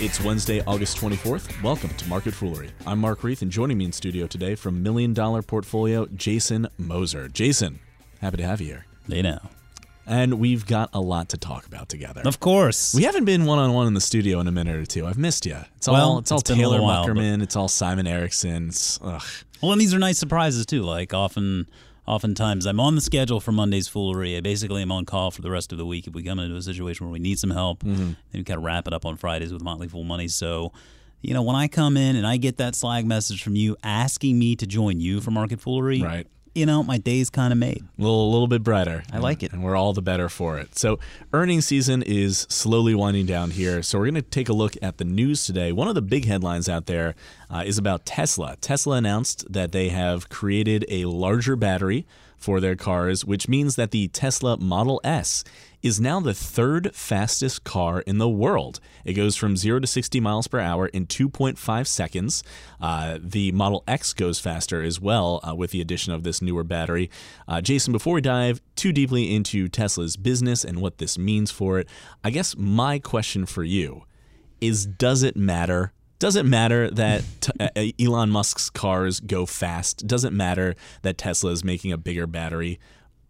It's 0.00 0.20
Wednesday, 0.20 0.60
August 0.66 0.96
24th. 0.98 1.62
Welcome 1.62 1.90
to 1.90 2.08
Market 2.08 2.34
Foolery. 2.34 2.70
I'm 2.86 2.98
Mark 2.98 3.22
Reith, 3.22 3.42
and 3.42 3.50
joining 3.50 3.78
me 3.78 3.84
in 3.84 3.92
studio 3.92 4.26
today 4.26 4.56
from 4.56 4.82
Million 4.82 5.14
Dollar 5.14 5.40
Portfolio, 5.40 6.06
Jason 6.06 6.66
Moser. 6.78 7.28
Jason, 7.28 7.78
happy 8.20 8.38
to 8.38 8.42
have 8.42 8.60
you 8.60 8.66
here. 8.66 8.86
They 9.06 9.22
know. 9.22 9.38
And 10.06 10.40
we've 10.40 10.66
got 10.66 10.90
a 10.92 11.00
lot 11.00 11.28
to 11.30 11.38
talk 11.38 11.66
about 11.66 11.88
together. 11.88 12.22
Of 12.24 12.40
course. 12.40 12.92
We 12.94 13.04
haven't 13.04 13.24
been 13.24 13.44
one 13.46 13.58
on 13.60 13.72
one 13.72 13.86
in 13.86 13.94
the 13.94 14.00
studio 14.00 14.40
in 14.40 14.48
a 14.48 14.52
minute 14.52 14.76
or 14.76 14.84
two. 14.84 15.06
I've 15.06 15.16
missed 15.16 15.46
you. 15.46 15.58
It's 15.76 15.88
Well, 15.88 16.10
all 16.10 16.18
it's 16.18 16.32
all 16.32 16.40
it's 16.40 16.50
Taylor 16.50 16.82
while, 16.82 17.06
Muckerman. 17.06 17.40
It's 17.40 17.54
all 17.56 17.68
Simon 17.68 18.06
Erickson. 18.06 18.68
It's, 18.68 18.98
ugh. 19.00 19.22
well, 19.62 19.72
and 19.72 19.80
these 19.80 19.94
are 19.94 19.98
nice 20.00 20.18
surprises 20.18 20.66
too. 20.66 20.82
Like 20.82 21.14
often, 21.14 21.68
oftentimes, 22.06 22.66
I'm 22.66 22.80
on 22.80 22.94
the 22.94 23.00
schedule 23.00 23.40
for 23.40 23.52
Monday's 23.52 23.88
foolery. 23.88 24.36
I 24.36 24.40
basically 24.40 24.82
am 24.82 24.92
on 24.92 25.04
call 25.04 25.30
for 25.30 25.42
the 25.42 25.50
rest 25.50 25.72
of 25.72 25.78
the 25.78 25.86
week 25.86 26.06
if 26.06 26.14
we 26.14 26.22
come 26.22 26.38
into 26.38 26.56
a 26.56 26.62
situation 26.62 27.06
where 27.06 27.12
we 27.12 27.18
need 27.18 27.38
some 27.38 27.50
help. 27.50 27.82
Mm-hmm. 27.82 28.04
Then 28.04 28.16
we 28.32 28.44
kind 28.44 28.58
of 28.58 28.64
wrap 28.64 28.86
it 28.86 28.92
up 28.92 29.04
on 29.04 29.16
Fridays 29.16 29.52
with 29.52 29.62
Motley 29.62 29.88
Fool 29.88 30.04
Money. 30.04 30.28
So, 30.28 30.72
you 31.22 31.32
know, 31.34 31.42
when 31.42 31.56
I 31.56 31.68
come 31.68 31.96
in 31.96 32.16
and 32.16 32.26
I 32.26 32.36
get 32.36 32.58
that 32.58 32.74
Slack 32.74 33.04
message 33.04 33.42
from 33.42 33.56
you 33.56 33.76
asking 33.82 34.38
me 34.38 34.56
to 34.56 34.66
join 34.66 35.00
you 35.00 35.20
for 35.20 35.30
Market 35.30 35.60
Foolery, 35.60 36.02
Right. 36.02 36.26
You 36.54 36.66
know, 36.66 36.84
my 36.84 36.98
day's 36.98 37.30
kind 37.30 37.52
of 37.52 37.58
made. 37.58 37.84
a 37.98 38.02
little, 38.02 38.30
little 38.30 38.46
bit 38.46 38.62
brighter. 38.62 39.02
I 39.12 39.18
like 39.18 39.42
it. 39.42 39.52
And 39.52 39.64
we're 39.64 39.74
all 39.74 39.92
the 39.92 40.02
better 40.02 40.28
for 40.28 40.56
it. 40.58 40.78
So, 40.78 41.00
earnings 41.32 41.66
season 41.66 42.02
is 42.02 42.46
slowly 42.48 42.94
winding 42.94 43.26
down 43.26 43.50
here. 43.50 43.82
So, 43.82 43.98
we're 43.98 44.04
going 44.04 44.14
to 44.14 44.22
take 44.22 44.48
a 44.48 44.52
look 44.52 44.74
at 44.80 44.98
the 44.98 45.04
news 45.04 45.46
today. 45.46 45.72
One 45.72 45.88
of 45.88 45.96
the 45.96 46.02
big 46.02 46.26
headlines 46.26 46.68
out 46.68 46.86
there 46.86 47.16
uh, 47.50 47.64
is 47.66 47.76
about 47.76 48.06
Tesla. 48.06 48.56
Tesla 48.60 48.96
announced 48.96 49.52
that 49.52 49.72
they 49.72 49.88
have 49.88 50.28
created 50.28 50.84
a 50.88 51.06
larger 51.06 51.56
battery 51.56 52.06
for 52.44 52.60
their 52.60 52.76
cars, 52.76 53.24
which 53.24 53.48
means 53.48 53.74
that 53.76 53.90
the 53.90 54.06
Tesla 54.08 54.58
Model 54.58 55.00
S 55.02 55.44
is 55.82 55.98
now 55.98 56.20
the 56.20 56.34
third 56.34 56.94
fastest 56.94 57.64
car 57.64 58.00
in 58.00 58.18
the 58.18 58.28
world. 58.28 58.80
It 59.02 59.14
goes 59.14 59.34
from 59.34 59.56
0 59.56 59.80
to 59.80 59.86
60 59.86 60.20
miles 60.20 60.46
per 60.46 60.60
hour 60.60 60.88
in 60.88 61.06
2.5 61.06 61.86
seconds. 61.86 62.44
Uh, 62.78 63.18
the 63.18 63.50
Model 63.52 63.82
X 63.88 64.12
goes 64.12 64.40
faster 64.40 64.82
as 64.82 65.00
well 65.00 65.40
uh, 65.42 65.54
with 65.54 65.70
the 65.70 65.80
addition 65.80 66.12
of 66.12 66.22
this 66.22 66.42
newer 66.42 66.64
battery. 66.64 67.08
Uh, 67.48 67.62
Jason, 67.62 67.92
before 67.92 68.12
we 68.12 68.20
dive 68.20 68.60
too 68.76 68.92
deeply 68.92 69.34
into 69.34 69.66
Tesla's 69.66 70.18
business 70.18 70.64
and 70.64 70.82
what 70.82 70.98
this 70.98 71.16
means 71.16 71.50
for 71.50 71.78
it, 71.78 71.88
I 72.22 72.28
guess 72.28 72.54
my 72.58 72.98
question 72.98 73.46
for 73.46 73.64
you 73.64 74.04
is 74.60 74.84
does 74.84 75.22
it 75.22 75.34
matter? 75.34 75.93
Does 76.18 76.36
it 76.36 76.46
matter 76.46 76.90
that 76.90 77.24
t- 77.40 77.52
uh, 77.60 78.04
Elon 78.04 78.30
Musk's 78.30 78.70
cars 78.70 79.20
go 79.20 79.46
fast? 79.46 80.06
Does 80.06 80.24
it 80.24 80.32
matter 80.32 80.74
that 81.02 81.18
Tesla 81.18 81.50
is 81.50 81.64
making 81.64 81.92
a 81.92 81.98
bigger 81.98 82.26
battery? 82.26 82.78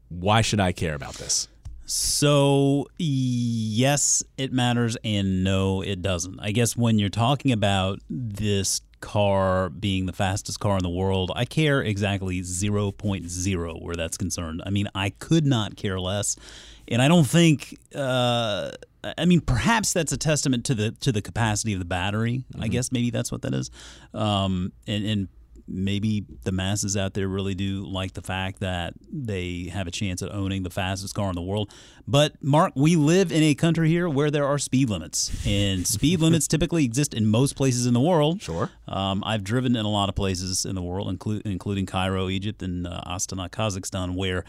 Why 0.09 0.43
should 0.43 0.61
I 0.61 0.73
care 0.73 0.95
about 0.95 1.15
this? 1.15 1.49
So, 1.87 2.87
yes, 2.99 4.23
it 4.39 4.53
matters, 4.53 4.97
and 5.05 5.45
no, 5.45 5.83
it 5.83 6.01
doesn't. 6.01 6.41
I 6.41 6.51
guess 6.53 6.77
when 6.77 6.99
you're 6.99 7.11
talking 7.11 7.53
about 7.53 8.01
this 8.09 8.81
car 9.01 9.69
being 9.69 10.07
the 10.07 10.15
fastest 10.15 10.61
car 10.61 10.79
in 10.79 10.83
the 10.83 10.89
world, 10.89 11.31
I 11.37 11.45
care 11.45 11.83
exactly 11.83 12.41
0.0 12.41 13.83
where 13.83 13.95
that's 13.95 14.17
concerned. 14.17 14.63
I 14.65 14.71
mean, 14.71 14.89
I 14.95 15.11
could 15.11 15.45
not 15.45 15.77
care 15.77 16.01
less. 16.01 16.37
And 16.89 17.03
I 17.03 17.09
don't 17.09 17.27
think, 17.27 17.79
uh, 17.95 18.71
I 19.19 19.25
mean, 19.25 19.41
perhaps 19.41 19.93
that's 19.93 20.13
a 20.13 20.17
testament 20.17 20.65
to 20.67 20.75
the 20.75 20.93
to 20.93 21.13
the 21.13 21.23
capacity 21.23 21.73
of 21.73 21.79
the 21.79 21.85
battery. 21.85 22.45
I 22.59 22.69
guess 22.69 22.93
maybe 22.93 23.11
that's 23.11 23.31
what 23.31 23.43
that 23.43 23.55
is. 23.55 23.71
Um, 24.13 24.73
and, 24.87 25.05
and 25.05 25.29
maybe 25.67 26.25
the 26.43 26.53
masses 26.53 26.97
out 26.97 27.15
there 27.15 27.27
really 27.29 27.55
do 27.55 27.87
like 27.87 28.13
the 28.13 28.23
fact 28.23 28.61
that 28.61 28.95
they 29.11 29.71
have 29.73 29.87
a 29.87 29.91
chance 29.91 30.23
at 30.23 30.31
owning 30.31 30.63
the 30.63 30.71
fastest 30.71 31.15
car 31.15 31.29
in 31.31 31.35
the 31.35 31.43
world. 31.43 31.73
But 32.07 32.35
Mark, 32.43 32.73
we 32.77 32.97
live 32.97 33.33
in 33.33 33.43
a 33.43 33.55
country 33.55 33.89
here 33.89 34.09
where 34.09 34.31
there 34.31 34.47
are 34.47 34.59
speed 34.59 34.91
limits, 34.91 35.47
and 35.47 35.87
speed 35.87 36.21
limits 36.21 36.47
typically 36.47 36.85
exist 36.85 37.15
in 37.15 37.27
most 37.27 37.57
places 37.57 37.87
in 37.87 37.95
the 37.95 38.01
world. 38.01 38.43
Sure. 38.43 38.71
Um, 38.87 39.23
I've 39.25 39.45
driven 39.45 39.75
in 39.77 39.85
a 39.85 39.91
lot 39.91 40.09
of 40.09 40.15
places 40.15 40.67
in 40.67 40.75
the 40.75 40.83
world, 40.83 41.09
inclu- 41.19 41.43
including 41.45 41.87
Cairo, 41.87 42.29
Egypt, 42.29 42.63
and 42.63 42.87
uh, 42.87 43.01
Astana, 43.07 43.49
Kazakhstan, 43.49 44.15
where 44.15 44.45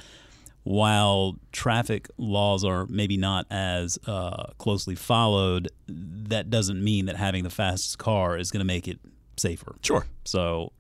while 0.66 1.38
traffic 1.52 2.10
laws 2.18 2.64
are 2.64 2.88
maybe 2.88 3.18
not 3.18 3.46
as 3.52 4.00
uh, 4.08 4.48
closely 4.58 4.96
followed, 4.96 5.70
that 5.88 6.50
doesn't 6.50 6.84
mean 6.84 7.06
that 7.06 7.16
having 7.16 7.44
the 7.44 7.52
fastest 7.52 8.00
car 8.00 8.36
is 8.36 8.50
going 8.50 8.62
to 8.62 8.66
make 8.66 8.88
it 8.88 9.00
safer. 9.38 9.76
Sure. 9.84 10.08
So, 10.24 10.72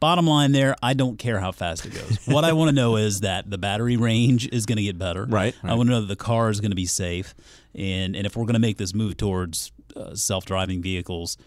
bottom 0.00 0.26
line 0.26 0.52
there, 0.52 0.76
I 0.82 0.92
don't 0.92 1.18
care 1.18 1.40
how 1.40 1.50
fast 1.50 1.86
it 1.86 1.94
goes. 1.94 2.18
what 2.26 2.44
I 2.44 2.52
want 2.52 2.68
to 2.68 2.74
know 2.74 2.96
is 2.96 3.20
that 3.20 3.48
the 3.48 3.56
battery 3.56 3.96
range 3.96 4.50
is 4.52 4.66
going 4.66 4.76
to 4.76 4.82
get 4.82 4.98
better. 4.98 5.24
Right, 5.24 5.56
I 5.62 5.74
want 5.76 5.88
to 5.88 5.94
know 5.94 6.00
that 6.02 6.08
the 6.08 6.16
car 6.16 6.50
is 6.50 6.60
going 6.60 6.72
to 6.72 6.76
be 6.76 6.84
safe. 6.84 7.34
And, 7.74 8.14
and 8.14 8.26
if 8.26 8.36
we're 8.36 8.44
going 8.44 8.52
to 8.52 8.60
make 8.60 8.76
this 8.76 8.92
move 8.92 9.16
towards 9.16 9.72
uh, 9.96 10.14
self 10.14 10.44
driving 10.44 10.82
vehicles, 10.82 11.38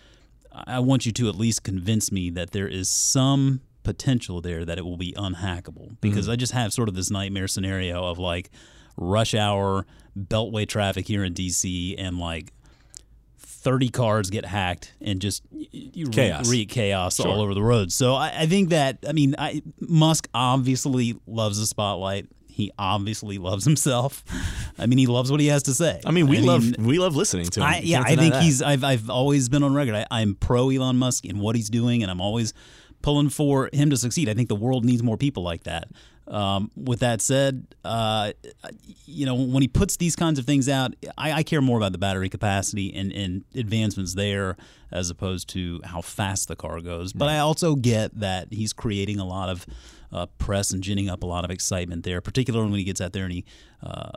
I 0.52 0.80
want 0.80 1.06
you 1.06 1.12
to 1.12 1.30
at 1.30 1.36
least 1.36 1.62
convince 1.62 2.12
me 2.12 2.32
that 2.32 2.50
there 2.50 2.68
is 2.68 2.90
some 2.90 3.62
potential 3.86 4.42
there 4.42 4.66
that 4.66 4.78
it 4.78 4.84
will 4.84 4.98
be 4.98 5.14
unhackable 5.14 5.86
mm-hmm. 5.86 5.96
because 6.02 6.28
I 6.28 6.36
just 6.36 6.52
have 6.52 6.74
sort 6.74 6.90
of 6.90 6.96
this 6.96 7.10
nightmare 7.10 7.48
scenario 7.48 8.04
of 8.04 8.20
like 8.20 8.50
rush 8.98 9.34
hour 9.34 9.86
beltway 10.18 10.68
traffic 10.68 11.08
here 11.08 11.24
in 11.24 11.34
DC 11.34 11.96
and 11.98 12.18
like 12.18 12.52
30 13.38 13.90
cars 13.90 14.30
get 14.30 14.46
hacked 14.46 14.94
and 15.02 15.20
just 15.20 15.44
you 15.52 16.08
Chaos. 16.08 16.50
Re- 16.50 16.66
chaos 16.66 17.16
Sure. 17.16 17.28
all 17.28 17.42
over 17.42 17.54
the 17.54 17.64
road. 17.64 17.92
So 17.92 18.14
I, 18.14 18.42
I 18.42 18.46
think 18.46 18.70
that 18.70 19.00
I 19.08 19.12
mean 19.12 19.36
I, 19.38 19.62
Musk 19.80 20.28
obviously 20.34 21.16
loves 21.26 21.60
the 21.60 21.66
spotlight. 21.66 22.28
He 22.48 22.72
obviously 22.80 23.38
loves 23.38 23.66
himself. 23.66 24.24
I 24.80 24.86
mean, 24.86 24.98
he 24.98 25.08
loves 25.08 25.30
what 25.30 25.42
he 25.42 25.48
has 25.48 25.64
to 25.64 25.74
say. 25.74 26.00
I 26.06 26.12
mean, 26.12 26.28
we 26.28 26.40
love 26.40 26.64
we 26.80 27.00
love 27.00 27.14
listening 27.14 27.48
to 27.48 27.60
him. 27.60 27.66
I, 27.66 27.80
yeah, 27.80 28.02
I 28.02 28.16
think 28.16 28.34
that. 28.34 28.44
he's. 28.44 28.62
I've 28.62 28.84
I've 28.84 29.10
always 29.10 29.50
been 29.50 29.62
on 29.62 29.74
record. 29.74 29.96
I, 29.96 30.06
I'm 30.10 30.36
pro 30.36 30.70
Elon 30.70 30.96
Musk 30.96 31.26
and 31.26 31.42
what 31.42 31.58
he's 31.58 31.70
doing, 31.70 32.02
and 32.02 32.10
I'm 32.10 32.22
always 32.22 32.54
pulling 33.06 33.30
for 33.30 33.70
him 33.72 33.92
to 33.92 33.98
succeed. 33.98 34.28
I 34.28 34.34
think 34.34 34.50
the 34.50 34.56
world 34.56 34.84
needs 34.84 35.04
more 35.04 35.16
people 35.16 35.44
like 35.44 35.66
that. 35.66 35.90
Um, 36.28 36.72
with 36.76 37.02
that 37.02 37.22
said, 37.22 37.68
uh, 37.84 38.32
you 39.06 39.28
know, 39.28 39.36
when 39.36 39.62
he 39.62 39.68
puts 39.68 39.98
these 39.98 40.16
kinds 40.16 40.40
of 40.40 40.46
things 40.46 40.68
out, 40.68 40.96
I, 41.16 41.32
I 41.34 41.44
care 41.44 41.62
more 41.62 41.78
about 41.78 41.92
the 41.92 42.00
battery 42.00 42.30
capacity 42.30 42.92
and, 42.92 43.12
and 43.12 43.44
advancements 43.54 44.16
there 44.16 44.58
as 44.92 45.12
opposed 45.12 45.50
to 45.50 45.82
how 45.84 46.02
fast 46.02 46.48
the 46.48 46.56
car 46.56 46.82
goes. 46.82 47.14
But 47.14 47.30
I 47.30 47.38
also 47.38 47.76
get 47.76 48.20
that 48.20 48.48
he's 48.52 48.74
creating 48.74 49.20
a 49.20 49.26
lot 49.26 49.50
of 49.50 49.68
uh, 50.16 50.26
press 50.38 50.72
and 50.72 50.82
ginning 50.82 51.10
up 51.10 51.24
a 51.24 51.26
lot 51.26 51.44
of 51.44 51.52
excitement 51.52 52.06
there, 52.06 52.22
particularly 52.22 52.70
when 52.70 52.80
he 52.80 52.86
gets 52.86 53.02
out 53.02 53.12
there 53.12 53.26
and 53.26 53.34
he 53.34 53.44
uh, 53.84 54.12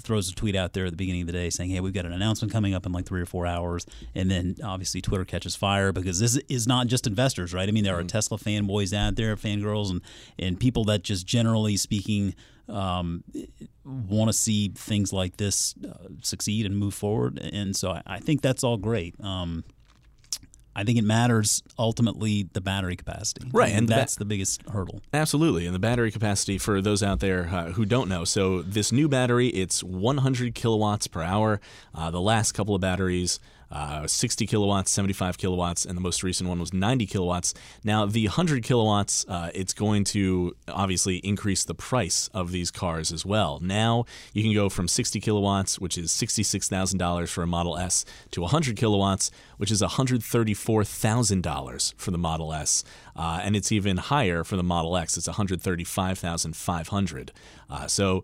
throws 0.00 0.30
a 0.30 0.34
tweet 0.34 0.56
out 0.56 0.72
there 0.72 0.86
at 0.86 0.90
the 0.90 0.96
beginning 0.96 1.20
of 1.20 1.26
the 1.26 1.34
day 1.34 1.50
saying, 1.50 1.68
"Hey, 1.68 1.80
we've 1.80 1.92
got 1.92 2.06
an 2.06 2.12
announcement 2.12 2.50
coming 2.50 2.72
up 2.72 2.86
in 2.86 2.92
like 2.92 3.04
three 3.04 3.20
or 3.20 3.26
four 3.26 3.46
hours," 3.46 3.86
and 4.14 4.30
then 4.30 4.56
obviously 4.64 5.02
Twitter 5.02 5.26
catches 5.26 5.54
fire 5.54 5.92
because 5.92 6.18
this 6.18 6.36
is 6.48 6.66
not 6.66 6.86
just 6.86 7.06
investors, 7.06 7.52
right? 7.52 7.68
I 7.68 7.72
mean, 7.72 7.84
there 7.84 7.98
are 7.98 8.04
Tesla 8.04 8.38
fanboys 8.38 8.94
out 8.96 9.16
there, 9.16 9.36
fangirls, 9.36 9.90
and 9.90 10.00
and 10.38 10.58
people 10.58 10.84
that 10.84 11.02
just 11.02 11.26
generally 11.26 11.76
speaking 11.76 12.34
um, 12.66 13.22
want 13.84 14.30
to 14.30 14.32
see 14.32 14.70
things 14.74 15.12
like 15.12 15.36
this 15.36 15.74
uh, 15.86 16.08
succeed 16.22 16.64
and 16.64 16.74
move 16.78 16.94
forward, 16.94 17.38
and 17.38 17.76
so 17.76 17.90
I, 17.90 18.02
I 18.06 18.18
think 18.18 18.40
that's 18.40 18.64
all 18.64 18.78
great. 18.78 19.14
Um, 19.22 19.64
I 20.76 20.84
think 20.84 20.98
it 20.98 21.04
matters 21.04 21.62
ultimately 21.78 22.48
the 22.52 22.60
battery 22.60 22.96
capacity. 22.96 23.46
Right, 23.52 23.66
think 23.66 23.78
and 23.78 23.88
the 23.88 23.92
ba- 23.92 24.00
that's 24.00 24.16
the 24.16 24.24
biggest 24.24 24.62
hurdle. 24.68 25.00
Absolutely, 25.12 25.66
and 25.66 25.74
the 25.74 25.78
battery 25.78 26.10
capacity 26.10 26.58
for 26.58 26.80
those 26.80 27.02
out 27.02 27.20
there 27.20 27.48
uh, 27.52 27.72
who 27.72 27.84
don't 27.84 28.08
know. 28.08 28.24
So 28.24 28.62
this 28.62 28.92
new 28.92 29.08
battery, 29.08 29.48
it's 29.48 29.82
100 29.82 30.54
kilowatts 30.54 31.06
per 31.06 31.22
hour. 31.22 31.60
Uh, 31.94 32.10
the 32.10 32.20
last 32.20 32.52
couple 32.52 32.74
of 32.74 32.80
batteries, 32.80 33.38
uh, 33.74 34.06
60 34.06 34.46
kilowatts, 34.46 34.90
75 34.92 35.36
kilowatts, 35.36 35.84
and 35.84 35.96
the 35.96 36.00
most 36.00 36.22
recent 36.22 36.48
one 36.48 36.60
was 36.60 36.72
90 36.72 37.06
kilowatts. 37.06 37.52
Now 37.82 38.06
the 38.06 38.28
100 38.28 38.62
kilowatts, 38.62 39.26
uh, 39.28 39.50
it's 39.52 39.74
going 39.74 40.04
to 40.04 40.54
obviously 40.68 41.16
increase 41.16 41.64
the 41.64 41.74
price 41.74 42.30
of 42.32 42.52
these 42.52 42.70
cars 42.70 43.10
as 43.10 43.26
well. 43.26 43.58
Now 43.60 44.04
you 44.32 44.44
can 44.44 44.54
go 44.54 44.68
from 44.68 44.86
60 44.86 45.18
kilowatts, 45.20 45.80
which 45.80 45.98
is 45.98 46.12
$66,000 46.12 47.28
for 47.28 47.42
a 47.42 47.48
Model 47.48 47.76
S, 47.76 48.04
to 48.30 48.42
100 48.42 48.76
kilowatts, 48.76 49.32
which 49.56 49.72
is 49.72 49.82
$134,000 49.82 51.94
for 51.96 52.12
the 52.12 52.18
Model 52.18 52.52
S, 52.52 52.84
uh, 53.16 53.40
and 53.42 53.56
it's 53.56 53.72
even 53.72 53.96
higher 53.96 54.44
for 54.44 54.54
the 54.56 54.62
Model 54.62 54.96
X. 54.96 55.16
It's 55.16 55.26
135,500. 55.26 57.32
Uh, 57.68 57.88
so 57.88 58.22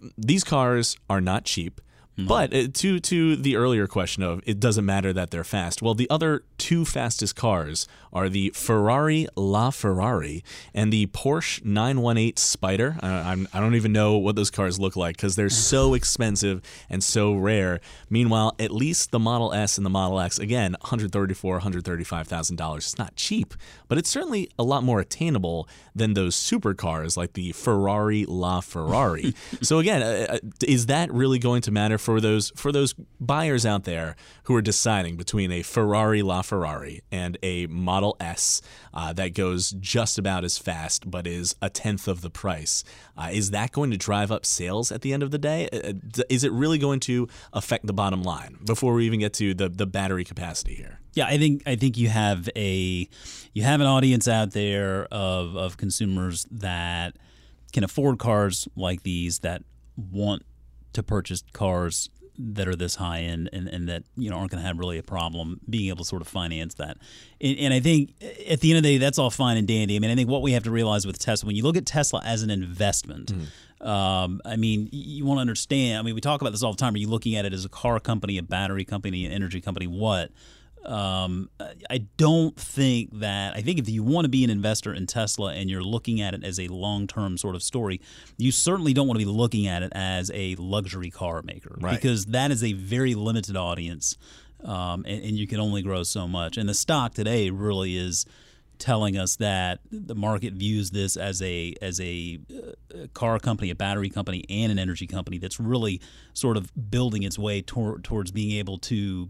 um, 0.00 0.12
these 0.16 0.44
cars 0.44 0.96
are 1.10 1.20
not 1.20 1.44
cheap. 1.44 1.80
But 2.16 2.54
uh, 2.54 2.68
to 2.74 3.00
to 3.00 3.36
the 3.36 3.56
earlier 3.56 3.86
question 3.86 4.22
of 4.22 4.42
it 4.46 4.60
doesn't 4.60 4.84
matter 4.84 5.12
that 5.12 5.30
they're 5.30 5.44
fast. 5.44 5.80
Well, 5.80 5.94
the 5.94 6.08
other 6.10 6.44
two 6.58 6.84
fastest 6.84 7.34
cars 7.36 7.88
are 8.12 8.28
the 8.28 8.50
Ferrari 8.50 9.26
LaFerrari 9.36 10.42
and 10.74 10.92
the 10.92 11.06
Porsche 11.06 11.64
918 11.64 12.34
Spyder. 12.34 13.02
I, 13.02 13.32
I'm, 13.32 13.48
I 13.54 13.60
don't 13.60 13.74
even 13.74 13.92
know 13.92 14.18
what 14.18 14.36
those 14.36 14.50
cars 14.50 14.78
look 14.78 14.94
like 14.94 15.16
because 15.16 15.34
they're 15.34 15.48
so 15.48 15.94
expensive 16.02 16.60
and 16.90 17.02
so 17.02 17.34
rare. 17.34 17.80
Meanwhile, 18.10 18.54
at 18.58 18.70
least 18.70 19.10
the 19.10 19.18
Model 19.18 19.54
S 19.54 19.78
and 19.78 19.86
the 19.86 19.90
Model 19.90 20.20
X, 20.20 20.38
again, 20.38 20.76
134, 20.82 21.54
135 21.54 22.28
thousand 22.28 22.56
dollars. 22.56 22.84
It's 22.84 22.98
not 22.98 23.16
cheap, 23.16 23.54
but 23.88 23.96
it's 23.96 24.10
certainly 24.10 24.50
a 24.58 24.62
lot 24.62 24.84
more 24.84 25.00
attainable 25.00 25.66
than 25.94 26.12
those 26.12 26.36
supercars 26.36 27.16
like 27.16 27.32
the 27.32 27.52
Ferrari 27.52 28.26
LaFerrari. 28.26 29.34
so 29.64 29.78
again, 29.78 30.02
uh, 30.02 30.34
uh, 30.34 30.38
is 30.66 30.86
that 30.86 31.10
really 31.10 31.38
going 31.38 31.62
to 31.62 31.70
matter 31.70 31.98
for 32.02 32.20
those 32.20 32.52
for 32.56 32.72
those 32.72 32.94
buyers 33.20 33.64
out 33.64 33.84
there 33.84 34.16
who 34.44 34.54
are 34.54 34.62
deciding 34.62 35.16
between 35.16 35.50
a 35.50 35.62
Ferrari 35.62 36.20
LaFerrari 36.20 37.00
and 37.10 37.38
a 37.42 37.66
Model 37.68 38.16
S 38.20 38.60
uh, 38.92 39.12
that 39.14 39.34
goes 39.34 39.70
just 39.70 40.18
about 40.18 40.44
as 40.44 40.58
fast 40.58 41.10
but 41.10 41.26
is 41.26 41.54
a 41.62 41.70
tenth 41.70 42.08
of 42.08 42.20
the 42.20 42.30
price, 42.30 42.84
uh, 43.16 43.30
is 43.32 43.50
that 43.52 43.72
going 43.72 43.90
to 43.90 43.96
drive 43.96 44.30
up 44.30 44.44
sales 44.44 44.92
at 44.92 45.02
the 45.02 45.12
end 45.12 45.22
of 45.22 45.30
the 45.30 45.38
day? 45.38 45.68
Uh, 45.72 46.22
is 46.28 46.44
it 46.44 46.52
really 46.52 46.78
going 46.78 47.00
to 47.00 47.28
affect 47.52 47.86
the 47.86 47.92
bottom 47.92 48.22
line 48.22 48.58
before 48.66 48.94
we 48.94 49.06
even 49.06 49.20
get 49.20 49.32
to 49.34 49.54
the 49.54 49.68
the 49.68 49.86
battery 49.86 50.24
capacity 50.24 50.74
here? 50.74 50.98
Yeah, 51.14 51.26
I 51.26 51.38
think 51.38 51.62
I 51.66 51.76
think 51.76 51.96
you 51.96 52.08
have 52.08 52.48
a 52.56 53.08
you 53.52 53.62
have 53.62 53.80
an 53.80 53.86
audience 53.86 54.26
out 54.28 54.52
there 54.52 55.06
of 55.10 55.56
of 55.56 55.76
consumers 55.76 56.46
that 56.50 57.16
can 57.72 57.84
afford 57.84 58.18
cars 58.18 58.68
like 58.76 59.02
these 59.02 59.40
that 59.40 59.62
want 59.96 60.42
to 60.92 61.02
purchase 61.02 61.42
cars 61.52 62.08
that 62.38 62.66
are 62.66 62.74
this 62.74 62.96
high 62.96 63.20
end 63.20 63.50
and, 63.52 63.68
and 63.68 63.88
that 63.88 64.04
you 64.16 64.30
know 64.30 64.36
aren't 64.36 64.50
going 64.50 64.60
to 64.60 64.66
have 64.66 64.78
really 64.78 64.98
a 64.98 65.02
problem 65.02 65.60
being 65.68 65.88
able 65.88 65.98
to 65.98 66.04
sort 66.04 66.22
of 66.22 66.28
finance 66.28 66.74
that. 66.74 66.96
And, 67.40 67.58
and, 67.58 67.74
I 67.74 67.80
think 67.80 68.14
at 68.48 68.60
the 68.60 68.70
end 68.70 68.78
of 68.78 68.82
the 68.82 68.94
day, 68.94 68.98
that's 68.98 69.18
all 69.18 69.30
fine 69.30 69.56
and 69.56 69.68
dandy. 69.68 69.96
I 69.96 69.98
mean, 69.98 70.10
I 70.10 70.14
think 70.14 70.28
what 70.28 70.42
we 70.42 70.52
have 70.52 70.64
to 70.64 70.70
realize 70.70 71.06
with 71.06 71.18
Tesla, 71.18 71.46
when 71.46 71.56
you 71.56 71.62
look 71.62 71.76
at 71.76 71.86
Tesla 71.86 72.22
as 72.24 72.42
an 72.42 72.50
investment, 72.50 73.32
mm. 73.34 73.86
um, 73.86 74.40
I 74.44 74.56
mean, 74.56 74.88
you 74.92 75.24
want 75.24 75.38
to 75.38 75.42
understand. 75.42 75.98
I 75.98 76.02
mean, 76.02 76.14
we 76.14 76.20
talk 76.20 76.40
about 76.40 76.52
this 76.52 76.62
all 76.62 76.72
the 76.72 76.78
time. 76.78 76.94
Are 76.94 76.98
you 76.98 77.08
looking 77.08 77.36
at 77.36 77.44
it 77.44 77.52
as 77.52 77.64
a 77.64 77.68
car 77.68 78.00
company, 78.00 78.38
a 78.38 78.42
battery 78.42 78.84
company, 78.84 79.26
an 79.26 79.32
energy 79.32 79.60
company? 79.60 79.86
What? 79.86 80.30
Um, 80.84 81.48
I 81.90 81.98
don't 82.16 82.56
think 82.56 83.20
that. 83.20 83.54
I 83.54 83.62
think 83.62 83.78
if 83.78 83.88
you 83.88 84.02
want 84.02 84.24
to 84.24 84.28
be 84.28 84.44
an 84.44 84.50
investor 84.50 84.92
in 84.92 85.06
Tesla 85.06 85.54
and 85.54 85.70
you're 85.70 85.82
looking 85.82 86.20
at 86.20 86.34
it 86.34 86.44
as 86.44 86.58
a 86.58 86.68
long 86.68 87.06
term 87.06 87.36
sort 87.36 87.54
of 87.54 87.62
story, 87.62 88.00
you 88.36 88.50
certainly 88.50 88.92
don't 88.92 89.06
want 89.06 89.18
to 89.20 89.24
be 89.24 89.30
looking 89.30 89.66
at 89.66 89.82
it 89.82 89.92
as 89.94 90.30
a 90.34 90.56
luxury 90.56 91.10
car 91.10 91.42
maker 91.42 91.76
right. 91.80 91.94
because 91.94 92.26
that 92.26 92.50
is 92.50 92.64
a 92.64 92.72
very 92.72 93.14
limited 93.14 93.56
audience 93.56 94.16
um, 94.64 95.04
and, 95.06 95.24
and 95.24 95.36
you 95.36 95.46
can 95.46 95.60
only 95.60 95.82
grow 95.82 96.02
so 96.02 96.28
much. 96.28 96.56
And 96.56 96.68
the 96.68 96.74
stock 96.74 97.14
today 97.14 97.50
really 97.50 97.96
is 97.96 98.26
telling 98.78 99.16
us 99.16 99.36
that 99.36 99.78
the 99.92 100.14
market 100.14 100.54
views 100.54 100.90
this 100.90 101.16
as 101.16 101.40
a 101.40 101.74
as 101.80 102.00
a, 102.00 102.40
a, 102.50 103.02
uh, 103.02 103.06
car 103.14 103.38
company, 103.38 103.70
a 103.70 103.74
battery 103.74 104.10
company, 104.10 104.44
and 104.48 104.72
an 104.72 104.78
energy 104.78 105.06
company 105.06 105.38
that's 105.38 105.60
really 105.60 106.00
sort 106.32 106.56
of 106.56 106.72
building 106.90 107.22
its 107.22 107.38
way 107.38 107.62
tor- 107.62 108.00
towards 108.00 108.32
being 108.32 108.58
able 108.58 108.78
to 108.78 109.28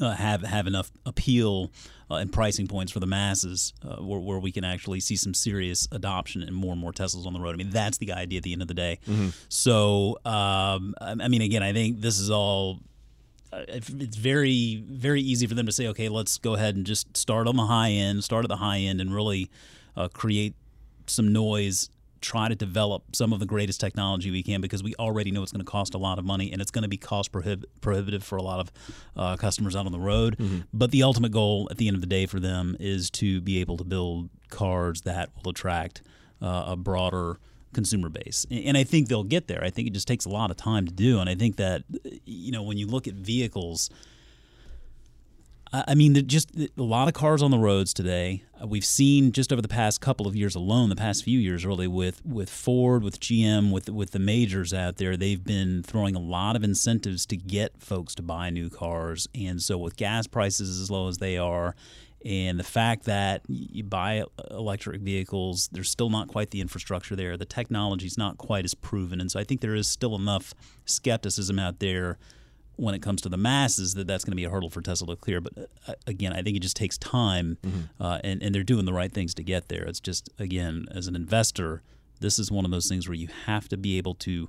uh, 0.00 0.12
have 0.12 0.42
have 0.42 0.66
enough 0.66 0.90
appeal 1.06 1.70
uh, 2.10 2.16
and 2.16 2.32
pricing 2.32 2.66
points 2.66 2.92
for 2.92 3.00
the 3.00 3.06
masses 3.06 3.72
uh, 3.82 3.96
where, 3.96 4.20
where, 4.20 4.38
we 4.38 4.50
can 4.50 4.64
actually 4.64 5.00
see 5.00 5.16
some 5.16 5.34
serious 5.34 5.86
adoption 5.92 6.42
and 6.42 6.54
more 6.54 6.72
and 6.72 6.80
more 6.80 6.92
Teslas 6.92 7.26
on 7.26 7.32
the 7.32 7.40
road. 7.40 7.54
I 7.54 7.56
mean, 7.56 7.70
that's 7.70 7.98
the 7.98 8.12
idea 8.12 8.38
at 8.38 8.44
the 8.44 8.52
end 8.52 8.62
of 8.62 8.68
the 8.68 8.74
day. 8.74 8.98
Mm-hmm. 9.06 9.28
So, 9.48 10.18
um, 10.24 10.94
I 11.00 11.28
mean, 11.28 11.42
again, 11.42 11.62
I 11.62 11.72
think 11.72 12.00
this 12.00 12.18
is 12.18 12.30
all. 12.30 12.80
Uh, 13.50 13.64
it's 13.68 14.16
very 14.16 14.84
very 14.86 15.22
easy 15.22 15.46
for 15.46 15.54
them 15.54 15.64
to 15.66 15.72
say, 15.72 15.86
okay, 15.88 16.10
let's 16.10 16.36
go 16.36 16.54
ahead 16.54 16.76
and 16.76 16.84
just 16.84 17.16
start 17.16 17.46
on 17.46 17.56
the 17.56 17.66
high 17.66 17.90
end, 17.90 18.22
start 18.22 18.44
at 18.44 18.48
the 18.48 18.56
high 18.56 18.78
end, 18.78 19.00
and 19.00 19.14
really 19.14 19.50
uh, 19.96 20.08
create 20.08 20.54
some 21.06 21.32
noise 21.32 21.88
try 22.20 22.48
to 22.48 22.54
develop 22.54 23.14
some 23.14 23.32
of 23.32 23.40
the 23.40 23.46
greatest 23.46 23.80
technology 23.80 24.30
we 24.30 24.42
can 24.42 24.60
because 24.60 24.82
we 24.82 24.94
already 24.96 25.30
know 25.30 25.42
it's 25.42 25.52
going 25.52 25.64
to 25.64 25.70
cost 25.70 25.94
a 25.94 25.98
lot 25.98 26.18
of 26.18 26.24
money 26.24 26.52
and 26.52 26.60
it's 26.60 26.70
going 26.70 26.82
to 26.82 26.88
be 26.88 26.96
cost 26.96 27.32
prohib- 27.32 27.64
prohibitive 27.80 28.22
for 28.22 28.36
a 28.36 28.42
lot 28.42 28.60
of 28.60 28.72
uh, 29.16 29.36
customers 29.36 29.76
out 29.76 29.86
on 29.86 29.92
the 29.92 29.98
road. 29.98 30.36
Mm-hmm. 30.38 30.60
But 30.72 30.90
the 30.90 31.02
ultimate 31.02 31.32
goal 31.32 31.68
at 31.70 31.78
the 31.78 31.88
end 31.88 31.94
of 31.94 32.00
the 32.00 32.06
day 32.06 32.26
for 32.26 32.40
them 32.40 32.76
is 32.80 33.10
to 33.12 33.40
be 33.40 33.60
able 33.60 33.76
to 33.76 33.84
build 33.84 34.30
cars 34.50 35.02
that 35.02 35.30
will 35.36 35.50
attract 35.50 36.02
uh, 36.42 36.64
a 36.68 36.76
broader 36.76 37.38
consumer 37.72 38.08
base. 38.08 38.46
And 38.50 38.76
I 38.76 38.84
think 38.84 39.08
they'll 39.08 39.24
get 39.24 39.46
there. 39.46 39.62
I 39.62 39.70
think 39.70 39.88
it 39.88 39.92
just 39.92 40.08
takes 40.08 40.24
a 40.24 40.30
lot 40.30 40.50
of 40.50 40.56
time 40.56 40.86
to 40.86 40.92
do. 40.92 41.20
And 41.20 41.28
I 41.28 41.34
think 41.34 41.56
that, 41.56 41.82
you 42.24 42.52
know, 42.52 42.62
when 42.62 42.78
you 42.78 42.86
look 42.86 43.06
at 43.06 43.14
vehicles, 43.14 43.90
I 45.72 45.94
mean, 45.94 46.26
just 46.26 46.50
a 46.56 46.68
lot 46.76 47.08
of 47.08 47.14
cars 47.14 47.42
on 47.42 47.50
the 47.50 47.58
roads 47.58 47.92
today. 47.92 48.42
Uh, 48.60 48.66
we've 48.66 48.84
seen 48.84 49.32
just 49.32 49.52
over 49.52 49.60
the 49.60 49.68
past 49.68 50.00
couple 50.00 50.26
of 50.26 50.34
years 50.34 50.54
alone, 50.54 50.88
the 50.88 50.96
past 50.96 51.24
few 51.24 51.38
years 51.38 51.66
really, 51.66 51.86
with 51.86 52.24
with 52.24 52.48
Ford, 52.48 53.02
with 53.02 53.20
GM, 53.20 53.70
with 53.70 53.90
with 53.90 54.12
the 54.12 54.18
majors 54.18 54.72
out 54.72 54.96
there, 54.96 55.16
they've 55.16 55.42
been 55.42 55.82
throwing 55.82 56.16
a 56.16 56.20
lot 56.20 56.56
of 56.56 56.64
incentives 56.64 57.26
to 57.26 57.36
get 57.36 57.82
folks 57.82 58.14
to 58.14 58.22
buy 58.22 58.48
new 58.48 58.70
cars. 58.70 59.28
And 59.34 59.62
so, 59.62 59.76
with 59.76 59.96
gas 59.96 60.26
prices 60.26 60.80
as 60.80 60.90
low 60.90 61.08
as 61.08 61.18
they 61.18 61.36
are, 61.36 61.74
and 62.24 62.58
the 62.58 62.64
fact 62.64 63.04
that 63.04 63.42
you 63.48 63.84
buy 63.84 64.24
electric 64.50 65.02
vehicles, 65.02 65.68
there's 65.70 65.90
still 65.90 66.10
not 66.10 66.28
quite 66.28 66.50
the 66.50 66.62
infrastructure 66.62 67.14
there. 67.14 67.36
The 67.36 67.44
technology's 67.44 68.16
not 68.16 68.38
quite 68.38 68.64
as 68.64 68.72
proven, 68.74 69.20
and 69.20 69.30
so 69.30 69.38
I 69.38 69.44
think 69.44 69.60
there 69.60 69.74
is 69.74 69.86
still 69.86 70.16
enough 70.16 70.54
skepticism 70.86 71.58
out 71.58 71.78
there 71.78 72.16
when 72.78 72.94
it 72.94 73.02
comes 73.02 73.20
to 73.22 73.28
the 73.28 73.36
masses 73.36 73.94
that 73.94 74.06
that's 74.06 74.24
going 74.24 74.32
to 74.32 74.36
be 74.36 74.44
a 74.44 74.50
hurdle 74.50 74.70
for 74.70 74.80
Tesla 74.80 75.08
to 75.08 75.16
clear. 75.16 75.40
But 75.40 75.70
uh, 75.86 75.94
again, 76.06 76.32
I 76.32 76.42
think 76.42 76.56
it 76.56 76.60
just 76.60 76.76
takes 76.76 76.96
time, 76.96 77.58
mm-hmm. 77.62 78.02
uh, 78.02 78.20
and 78.24 78.42
and 78.42 78.54
they're 78.54 78.62
doing 78.62 78.84
the 78.84 78.92
right 78.92 79.12
things 79.12 79.34
to 79.34 79.42
get 79.42 79.68
there. 79.68 79.84
It's 79.84 80.00
just 80.00 80.30
again, 80.38 80.86
as 80.94 81.06
an 81.06 81.16
investor, 81.16 81.82
this 82.20 82.38
is 82.38 82.50
one 82.50 82.64
of 82.64 82.70
those 82.70 82.88
things 82.88 83.08
where 83.08 83.16
you 83.16 83.28
have 83.46 83.68
to 83.68 83.76
be 83.76 83.98
able 83.98 84.14
to 84.14 84.48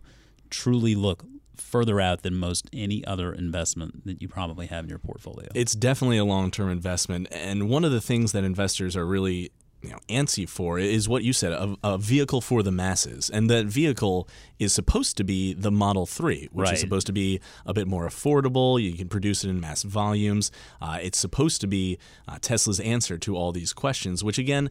truly 0.50 0.96
look 0.96 1.26
further 1.56 2.00
out 2.00 2.24
than 2.24 2.36
most 2.36 2.70
any 2.72 3.04
other 3.06 3.34
investment 3.34 4.06
that 4.06 4.22
you 4.22 4.28
probably 4.28 4.68
have 4.68 4.86
in 4.86 4.90
your 4.90 5.00
portfolio. 5.00 5.50
It's 5.54 5.74
definitely 5.74 6.18
a 6.18 6.26
long-term 6.26 6.70
investment 6.70 7.28
and 7.32 7.70
one 7.70 7.84
of 7.84 7.92
the 7.92 8.00
things 8.00 8.32
that 8.32 8.46
investors 8.46 8.96
are 8.96 9.06
really 9.06 9.52
you 9.82 9.90
know 9.90 10.00
antsy 10.10 10.48
for 10.48 10.78
is 10.78 11.08
what 11.08 11.24
you 11.24 11.34
said 11.34 11.52
a, 11.54 11.76
a, 11.84 11.98
vehicle 11.98 12.42
for 12.42 12.64
the 12.64 12.72
masses. 12.72 13.30
And 13.30 13.50
that 13.50 13.66
vehicle 13.66 14.28
is 14.58 14.74
supposed 14.74 15.18
to 15.18 15.24
be 15.24 15.54
the 15.54 15.72
model 15.72 16.06
3 16.06 16.50
which 16.52 16.66
right. 16.66 16.74
is 16.74 16.80
supposed 16.80 17.08
to 17.08 17.14
be 17.14 17.40
a 17.66 17.74
bit 17.74 17.88
more 17.88 18.08
affordable. 18.08 18.82
You 18.82 18.94
can 18.94 19.08
produce 19.08 19.44
it 19.44 19.50
in 19.50 19.60
mass 19.60 19.84
volumes. 19.84 20.52
Uh, 20.82 21.00
it's 21.02 21.18
supposed 21.18 21.62
to 21.62 21.68
be 21.68 21.98
uh, 22.28 22.38
tesla's 22.42 22.80
answer 22.80 23.18
to 23.20 23.36
all 23.36 23.52
these 23.52 23.74
questions 23.74 24.24
which 24.24 24.38
again 24.38 24.70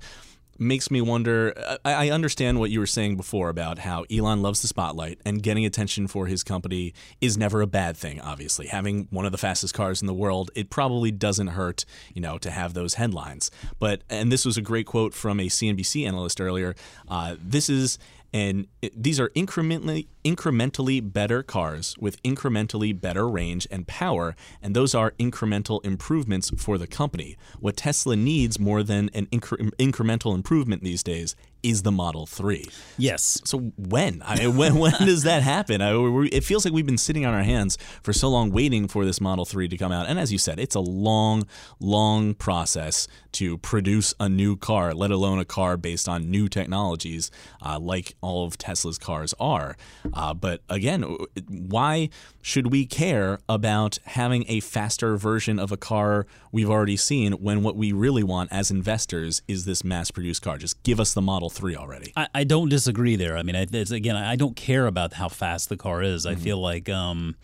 makes 0.59 0.91
me 0.91 1.01
wonder. 1.01 1.55
I, 1.85 2.07
I, 2.07 2.11
understand 2.11 2.59
what 2.59 2.71
you 2.71 2.81
were 2.81 2.87
saying 2.87 3.17
before 3.17 3.49
about 3.49 3.79
how 3.79 4.05
Elon 4.11 4.43
loves 4.43 4.61
the 4.61 4.69
spotlight 4.69 5.21
and 5.25 5.43
getting 5.43 5.65
attention 5.65 6.09
for 6.09 6.27
his 6.27 6.43
company 6.43 6.95
is 7.21 7.37
never 7.37 7.61
a 7.61 7.67
bad 7.67 7.97
thing. 7.97 8.21
Obviously, 8.21 8.67
having 8.67 9.07
one 9.11 9.25
of 9.25 9.33
the 9.33 9.39
fastest 9.39 9.75
cars 9.75 10.01
in 10.01 10.07
the 10.07 10.15
world, 10.15 10.51
it 10.55 10.71
probably 10.71 11.11
doesn't 11.11 11.49
hurt, 11.49 11.85
you 12.15 12.21
know, 12.21 12.39
to 12.39 12.51
have 12.51 12.75
those 12.75 12.95
headlines. 12.95 13.51
But 13.79 14.03
and 14.11 14.33
this 14.33 14.45
was 14.45 14.57
a 14.57 14.63
great 14.63 14.87
quote 14.87 15.15
from 15.15 15.41
a 15.41 15.47
CNBC 15.47 16.07
analyst 16.07 16.41
earlier. 16.41 16.75
Uh, 17.09 17.37
this 17.41 17.69
is 17.69 17.99
and 18.33 18.67
it, 18.83 19.03
these 19.03 19.19
are 19.19 19.31
incrementally 19.31 20.07
incrementally 20.25 21.01
better 21.01 21.43
cars 21.43 21.97
with 21.99 22.23
incrementally 22.23 22.99
better 22.99 23.29
range 23.29 23.67
and 23.71 23.87
power, 23.87 24.37
and 24.63 24.75
those 24.75 24.95
are 24.95 25.13
incremental 25.13 25.85
improvements 25.85 26.50
for 26.57 26.76
the 26.76 26.87
company. 26.87 27.37
What 27.61 27.76
Tesla 27.76 28.17
needs 28.17 28.59
more 28.59 28.83
than 28.83 29.11
an 29.14 29.26
incre- 29.26 29.71
incremental 29.76 30.35
improvement 30.35 30.83
these 30.83 31.02
days 31.02 31.35
is 31.62 31.83
the 31.83 31.93
Model 31.93 32.27
3. 32.27 32.65
Yes. 32.97 33.41
So 33.45 33.73
when? 33.77 34.23
I 34.25 34.38
mean, 34.38 34.57
when 34.57 34.77
when 34.77 34.93
does 34.99 35.23
that 35.25 35.43
happen? 35.43 35.81
I, 35.83 35.93
it 36.33 36.45
feels 36.45 36.65
like 36.65 36.75
we've 36.75 36.87
been 36.87 36.99
sitting 36.99 37.25
on 37.27 37.35
our 37.35 37.43
hands 37.43 37.79
for 38.03 38.12
so 38.12 38.29
long 38.29 38.50
waiting 38.50 38.88
for 38.88 39.05
this 39.05 39.21
Model 39.21 39.45
3 39.45 39.69
to 39.69 39.77
come 39.77 39.93
out. 39.93 40.07
And 40.09 40.19
as 40.19 40.33
you 40.33 40.38
said, 40.38 40.59
it's 40.59 40.75
a 40.75 40.81
long, 40.81 41.47
long 41.81 42.35
process 42.35 43.09
to 43.33 43.59
produce 43.59 44.15
a 44.19 44.29
new 44.29 44.57
car, 44.57 44.95
let 44.95 45.11
alone 45.11 45.38
a 45.38 45.45
car 45.45 45.77
based 45.77 46.09
on 46.09 46.31
new 46.31 46.49
technologies 46.49 47.31
uh, 47.65 47.79
like 47.79 48.15
all 48.21 48.45
of 48.45 48.59
Tesla's 48.59 48.99
cars 48.99 49.35
are. 49.38 49.77
Uh, 50.12 50.35
but 50.35 50.62
again, 50.69 51.03
why 51.49 52.09
should 52.43 52.73
we 52.73 52.87
care 52.87 53.38
about 53.49 53.99
having 54.05 54.45
a 54.49 54.61
faster 54.61 55.17
version 55.17 55.59
of 55.59 55.71
a 55.71 55.77
car 55.77 56.27
we've 56.50 56.71
already 56.71 56.97
seen 56.97 57.33
when 57.33 57.62
what 57.62 57.77
we 57.77 57.93
really 57.93 58.23
want 58.23 58.50
as 58.53 58.71
investors 58.71 59.43
is 59.47 59.65
this 59.65 59.85
mass 59.85 60.11
produced 60.11 60.43
car? 60.43 60.59
Just 60.59 60.83
give 60.83 60.99
us 60.99 61.12
the 61.12 61.23
Model 61.23 61.48
3 61.49 61.76
already. 61.76 62.12
I, 62.17 62.28
I 62.35 62.45
don't 62.45 62.69
disagree 62.69 63.17
there. 63.17 63.37
I 63.37 63.43
mean, 63.43 63.55
it's, 63.55 63.90
again, 63.90 64.17
I 64.17 64.37
don't 64.37 64.57
care 64.57 64.87
about 64.87 65.14
how 65.14 65.28
fast 65.28 65.69
the 65.69 65.76
car 65.76 66.02
is. 66.02 66.26
Mm-hmm. 66.26 66.38
I 66.38 66.43
feel 66.43 66.59
like. 66.59 66.88
Um, 66.88 67.37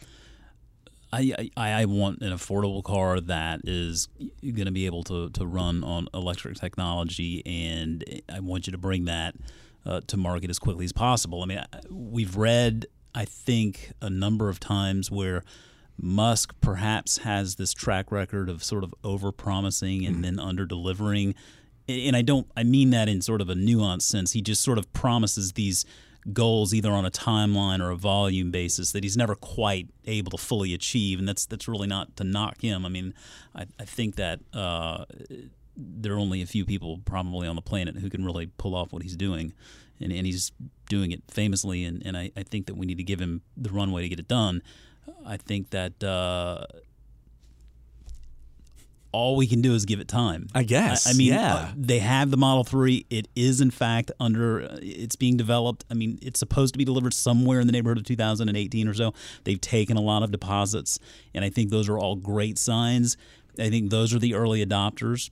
I, 1.12 1.49
I, 1.56 1.70
I, 1.70 1.84
want 1.84 2.23
an 2.23 2.32
affordable 2.32 2.82
car 2.82 3.20
that 3.20 3.61
is 3.62 4.08
going 4.42 4.64
to 4.64 4.73
be 4.73 4.87
able 4.87 5.04
to, 5.04 5.30
to 5.30 5.46
run 5.46 5.84
on 5.84 6.08
electric 6.12 6.56
technology, 6.56 7.40
and 7.46 8.02
I 8.28 8.40
want 8.40 8.66
you 8.66 8.73
to 8.73 8.78
bring 8.78 9.04
that 9.04 9.37
uh, 9.87 10.00
to 10.08 10.16
market 10.16 10.50
as 10.50 10.58
quickly 10.58 10.84
as 10.84 10.92
possible. 10.92 11.42
I 11.42 11.46
mean, 11.46 11.61
we've 11.88 12.37
read, 12.37 12.87
I 13.14 13.25
think, 13.26 13.92
a 14.02 14.11
number 14.11 14.49
of 14.49 14.58
times 14.58 15.08
where 15.08 15.44
Musk 16.00 16.54
perhaps 16.61 17.18
has 17.18 17.56
this 17.56 17.73
track 17.73 18.11
record 18.11 18.49
of 18.49 18.64
sort 18.64 18.84
of 18.84 18.94
over 19.04 19.30
promising 19.30 20.04
and 20.04 20.16
mm 20.16 20.23
then 20.23 20.40
under 20.40 20.64
delivering. 20.64 21.34
And 21.88 22.16
I 22.16 22.22
don't, 22.22 22.46
I 22.56 22.62
mean 22.62 22.90
that 22.90 23.08
in 23.08 23.20
sort 23.20 23.40
of 23.40 23.50
a 23.50 23.54
nuanced 23.54 24.02
sense. 24.02 24.32
He 24.32 24.42
just 24.42 24.62
sort 24.62 24.78
of 24.78 24.92
promises 24.92 25.52
these 25.52 25.84
goals 26.32 26.72
either 26.72 26.90
on 26.90 27.04
a 27.04 27.10
timeline 27.10 27.80
or 27.84 27.90
a 27.90 27.96
volume 27.96 28.50
basis 28.50 28.92
that 28.92 29.02
he's 29.04 29.16
never 29.16 29.34
quite 29.34 29.88
able 30.06 30.30
to 30.30 30.38
fully 30.38 30.72
achieve. 30.72 31.18
And 31.18 31.28
that's, 31.28 31.44
that's 31.46 31.68
really 31.68 31.86
not 31.86 32.16
to 32.16 32.24
knock 32.24 32.62
him. 32.62 32.86
I 32.86 32.88
mean, 32.88 33.14
I, 33.54 33.66
I 33.78 33.84
think 33.84 34.16
that, 34.16 34.40
uh, 34.52 35.04
there 35.76 36.12
are 36.14 36.18
only 36.18 36.40
a 36.40 36.46
few 36.46 36.64
people 36.64 37.00
probably 37.04 37.48
on 37.48 37.56
the 37.56 37.62
planet 37.62 37.96
who 37.96 38.08
can 38.08 38.24
really 38.24 38.46
pull 38.46 38.74
off 38.74 38.92
what 38.92 39.02
he's 39.02 39.16
doing. 39.16 39.52
And, 40.00 40.12
and 40.12 40.26
he's 40.26 40.50
doing 40.88 41.12
it 41.12 41.22
famously, 41.28 41.84
and, 41.84 42.04
and 42.04 42.16
I, 42.16 42.32
I 42.36 42.42
think 42.42 42.66
that 42.66 42.76
we 42.76 42.84
need 42.84 42.96
to 42.98 43.04
give 43.04 43.20
him 43.20 43.42
the 43.56 43.70
runway 43.70 44.02
to 44.02 44.08
get 44.08 44.18
it 44.18 44.26
done. 44.26 44.60
I 45.24 45.36
think 45.36 45.70
that 45.70 46.02
uh, 46.02 46.66
all 49.14 49.37
we 49.37 49.47
can 49.47 49.62
do 49.62 49.75
is 49.75 49.85
give 49.85 50.00
it 50.00 50.09
time. 50.09 50.49
I 50.54 50.64
guess. 50.64 51.06
I, 51.06 51.11
I 51.11 51.12
mean, 51.12 51.33
yeah. 51.33 51.54
uh, 51.54 51.73
they 51.76 52.00
have 52.00 52.33
the 52.33 52.37
Model 52.37 52.64
Three. 52.64 53.06
It 53.11 53.28
is 53.37 53.61
in 53.61 53.71
fact 53.71 54.11
under. 54.18 54.62
Uh, 54.62 54.78
it's 54.83 55.14
being 55.14 55.37
developed. 55.37 55.85
I 55.88 55.94
mean, 55.94 56.18
it's 56.21 56.40
supposed 56.40 56.75
to 56.75 56.78
be 56.78 56.85
delivered 56.85 57.14
somewhere 57.14 57.61
in 57.61 57.68
the 57.68 57.73
neighborhood 57.73 57.99
of 57.99 58.04
2018 58.04 58.88
or 58.88 58.94
so. 58.94 59.14
They've 59.44 59.61
taken 59.61 59.97
a 59.97 60.00
lot 60.00 60.25
of 60.25 60.33
deposits, 60.33 60.99
and 61.33 61.44
I 61.44 61.50
think 61.50 61.71
those 61.71 61.88
are 61.88 61.97
all 61.97 62.16
great 62.16 62.59
signs. 62.59 63.16
I 63.56 63.71
think 63.71 63.90
those 63.90 64.12
are 64.12 64.18
the 64.18 64.35
early 64.35 64.66
adopters. 64.66 65.30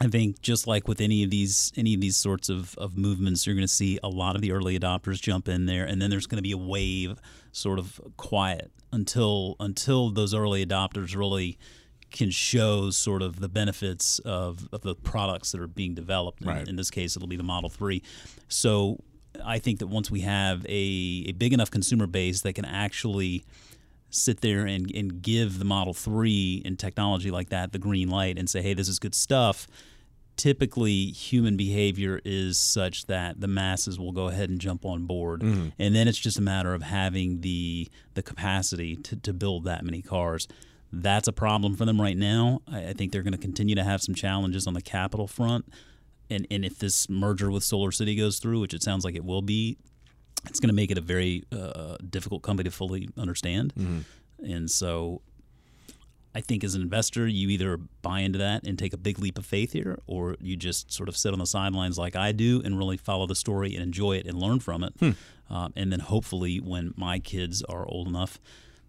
I 0.00 0.08
think 0.08 0.40
just 0.42 0.66
like 0.66 0.88
with 0.88 1.00
any 1.00 1.22
of 1.22 1.30
these 1.30 1.72
any 1.76 1.94
of 1.94 2.00
these 2.00 2.16
sorts 2.16 2.48
of, 2.48 2.76
of 2.78 2.98
movements, 2.98 3.46
you're 3.46 3.54
going 3.54 3.66
to 3.66 3.72
see 3.72 4.00
a 4.02 4.08
lot 4.08 4.34
of 4.34 4.42
the 4.42 4.50
early 4.50 4.76
adopters 4.76 5.20
jump 5.20 5.48
in 5.48 5.66
there, 5.66 5.84
and 5.84 6.02
then 6.02 6.10
there's 6.10 6.26
going 6.26 6.38
to 6.38 6.42
be 6.42 6.52
a 6.52 6.58
wave, 6.58 7.20
sort 7.52 7.78
of 7.78 8.00
quiet 8.16 8.72
until 8.92 9.54
until 9.60 10.10
those 10.10 10.34
early 10.34 10.66
adopters 10.66 11.16
really 11.16 11.58
can 12.14 12.30
show 12.30 12.90
sort 12.90 13.22
of 13.22 13.40
the 13.40 13.48
benefits 13.48 14.20
of, 14.20 14.68
of 14.72 14.82
the 14.82 14.94
products 14.94 15.50
that 15.52 15.60
are 15.60 15.66
being 15.66 15.94
developed. 15.94 16.40
In- 16.40 16.48
Right. 16.48 16.68
In, 16.68 16.76
this 16.76 16.90
case, 16.90 17.16
it'll 17.16 17.28
be 17.28 17.36
the 17.36 17.42
Model 17.42 17.68
3. 17.68 18.02
So 18.48 18.98
I 19.44 19.58
think 19.58 19.80
that 19.80 19.88
once 19.88 20.10
we 20.10 20.20
have 20.20 20.64
a, 20.66 21.24
a 21.28 21.32
big 21.32 21.52
enough 21.52 21.70
consumer 21.70 22.06
base 22.06 22.42
that 22.42 22.52
can 22.54 22.64
actually 22.64 23.44
sit 24.10 24.40
there 24.42 24.64
and, 24.64 24.90
and 24.94 25.22
give 25.22 25.58
the 25.58 25.64
Model 25.64 25.92
3 25.92 26.62
and 26.64 26.78
technology 26.78 27.32
like 27.32 27.48
that 27.48 27.72
the 27.72 27.80
green 27.80 28.08
light 28.08 28.38
and 28.38 28.48
say, 28.48 28.62
hey, 28.62 28.74
this 28.74 28.88
is 28.88 29.00
good 29.00 29.14
stuff. 29.14 29.66
Typically, 30.36 31.06
human 31.06 31.56
behavior 31.56 32.20
is 32.24 32.58
such 32.58 33.06
that 33.06 33.40
the 33.40 33.48
masses 33.48 33.98
will 33.98 34.12
go 34.12 34.28
ahead 34.28 34.50
and 34.50 34.60
jump 34.60 34.84
on 34.84 35.06
board, 35.06 35.42
mm-hmm. 35.42 35.68
and 35.78 35.94
then 35.94 36.08
it's 36.08 36.18
just 36.18 36.38
a 36.38 36.42
matter 36.42 36.74
of 36.74 36.82
having 36.82 37.40
the 37.40 37.88
the 38.14 38.22
capacity 38.22 38.96
to, 38.96 39.14
to 39.14 39.32
build 39.32 39.62
that 39.64 39.84
many 39.84 40.02
cars. 40.02 40.48
That's 41.02 41.26
a 41.26 41.32
problem 41.32 41.76
for 41.76 41.84
them 41.84 42.00
right 42.00 42.16
now. 42.16 42.60
I, 42.70 42.88
I 42.88 42.92
think 42.92 43.10
they're 43.12 43.22
going 43.22 43.32
to 43.32 43.38
continue 43.38 43.74
to 43.74 43.84
have 43.84 44.00
some 44.00 44.14
challenges 44.14 44.66
on 44.66 44.74
the 44.74 44.82
capital 44.82 45.26
front, 45.26 45.66
and 46.30 46.46
and 46.50 46.64
if 46.64 46.78
this 46.78 47.08
merger 47.08 47.50
with 47.50 47.64
Solar 47.64 47.90
City 47.90 48.14
goes 48.14 48.38
through, 48.38 48.60
which 48.60 48.74
it 48.74 48.82
sounds 48.82 49.04
like 49.04 49.16
it 49.16 49.24
will 49.24 49.42
be, 49.42 49.76
it's 50.46 50.60
going 50.60 50.68
to 50.68 50.74
make 50.74 50.90
it 50.90 50.98
a 50.98 51.00
very 51.00 51.44
uh, 51.52 51.96
difficult 52.08 52.42
company 52.42 52.68
to 52.70 52.74
fully 52.74 53.08
understand. 53.16 53.72
And 54.38 54.70
so 54.70 55.22
I 56.34 56.40
think 56.40 56.64
as 56.64 56.74
an 56.74 56.82
investor, 56.82 57.26
you 57.26 57.48
either 57.48 57.76
buy 58.02 58.20
into 58.20 58.38
that 58.40 58.66
and 58.66 58.78
take 58.78 58.92
a 58.92 58.96
big 58.96 59.18
leap 59.18 59.38
of 59.38 59.46
faith 59.46 59.72
here, 59.72 59.98
or 60.06 60.36
you 60.40 60.56
just 60.56 60.92
sort 60.92 61.08
of 61.08 61.16
sit 61.16 61.32
on 61.32 61.38
the 61.38 61.46
sidelines 61.46 61.96
like 61.96 62.16
I 62.16 62.32
do 62.32 62.60
and 62.64 62.76
really 62.78 62.96
follow 62.96 63.26
the 63.26 63.36
story 63.36 63.74
and 63.74 63.82
enjoy 63.82 64.16
it 64.16 64.26
and 64.26 64.38
learn 64.38 64.60
from 64.60 64.84
it. 64.84 64.94
Um, 65.50 65.72
and 65.76 65.92
then 65.92 66.00
hopefully, 66.00 66.56
when 66.58 66.92
my 66.96 67.18
kids 67.18 67.62
are 67.64 67.86
old 67.86 68.08
enough, 68.08 68.40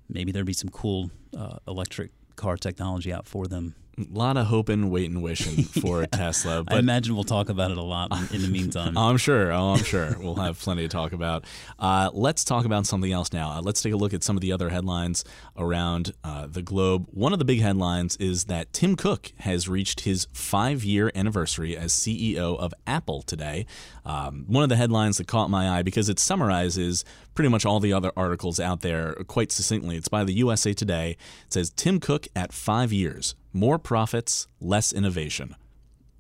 maybe 0.09 0.31
there'd 0.31 0.45
be 0.45 0.53
some 0.53 0.69
cool 0.69 1.11
uh, 1.37 1.57
electric 1.67 2.11
car 2.35 2.57
technology 2.57 3.13
out 3.13 3.27
for 3.27 3.47
them. 3.47 3.75
A 3.97 4.05
lot 4.11 4.37
of 4.37 4.47
hoping, 4.47 4.89
waiting, 4.89 5.21
wishing 5.21 5.63
for 5.81 6.05
Tesla. 6.05 6.63
I 6.67 6.79
imagine 6.79 7.15
we'll 7.15 7.23
talk 7.23 7.49
about 7.49 7.71
it 7.71 7.77
a 7.77 7.81
lot 7.81 8.11
in, 8.33 8.41
the 8.41 8.47
meantime. 8.47 8.97
I'm 8.97 9.17
sure. 9.17 9.51
Oh, 9.51 9.73
I'm 9.73 9.83
sure. 9.83 10.15
We'll 10.19 10.35
have 10.35 10.59
plenty 10.59 10.81
to 10.81 10.87
talk 10.87 11.13
about. 11.13 11.45
Uh, 11.79 12.09
let's 12.13 12.43
talk 12.43 12.65
about 12.65 12.85
something 12.85 13.11
else 13.11 13.31
now. 13.31 13.51
Uh, 13.51 13.61
let's 13.61 13.81
take 13.81 13.93
a 13.93 13.97
look 13.97 14.13
at 14.13 14.23
some 14.23 14.35
of 14.35 14.41
the 14.41 14.51
other 14.51 14.69
headlines 14.69 15.23
around 15.57 16.13
uh, 16.23 16.47
the 16.47 16.61
globe. 16.61 17.07
One 17.11 17.31
of 17.31 17.39
the 17.39 17.45
big 17.45 17.61
headlines 17.61 18.15
is 18.17 18.45
that 18.45 18.73
Tim 18.73 18.95
Cook 18.95 19.31
has 19.39 19.69
reached 19.69 20.01
his 20.01 20.27
five 20.33 20.83
year 20.83 21.11
anniversary 21.15 21.77
as 21.77 21.93
CEO 21.93 22.57
of 22.57 22.73
Apple 22.85 23.21
today. 23.21 23.65
Um, 24.05 24.45
one 24.47 24.63
of 24.63 24.69
the 24.69 24.75
headlines 24.75 25.17
that 25.17 25.27
caught 25.27 25.49
my 25.49 25.79
eye 25.79 25.83
because 25.83 26.09
it 26.09 26.19
summarizes 26.19 27.05
pretty 27.33 27.49
much 27.49 27.65
all 27.65 27.79
the 27.79 27.93
other 27.93 28.11
articles 28.15 28.59
out 28.59 28.81
there 28.81 29.13
quite 29.27 29.51
succinctly. 29.51 29.95
It's 29.97 30.07
by 30.07 30.23
the 30.23 30.33
USA 30.33 30.73
Today. 30.73 31.17
It 31.45 31.53
says 31.53 31.69
Tim 31.69 31.99
Cook 31.99 32.27
at 32.35 32.53
five 32.53 32.91
years, 32.93 33.35
more 33.55 33.79
profits, 33.79 34.47
less 34.59 34.93
innovation. 34.93 35.55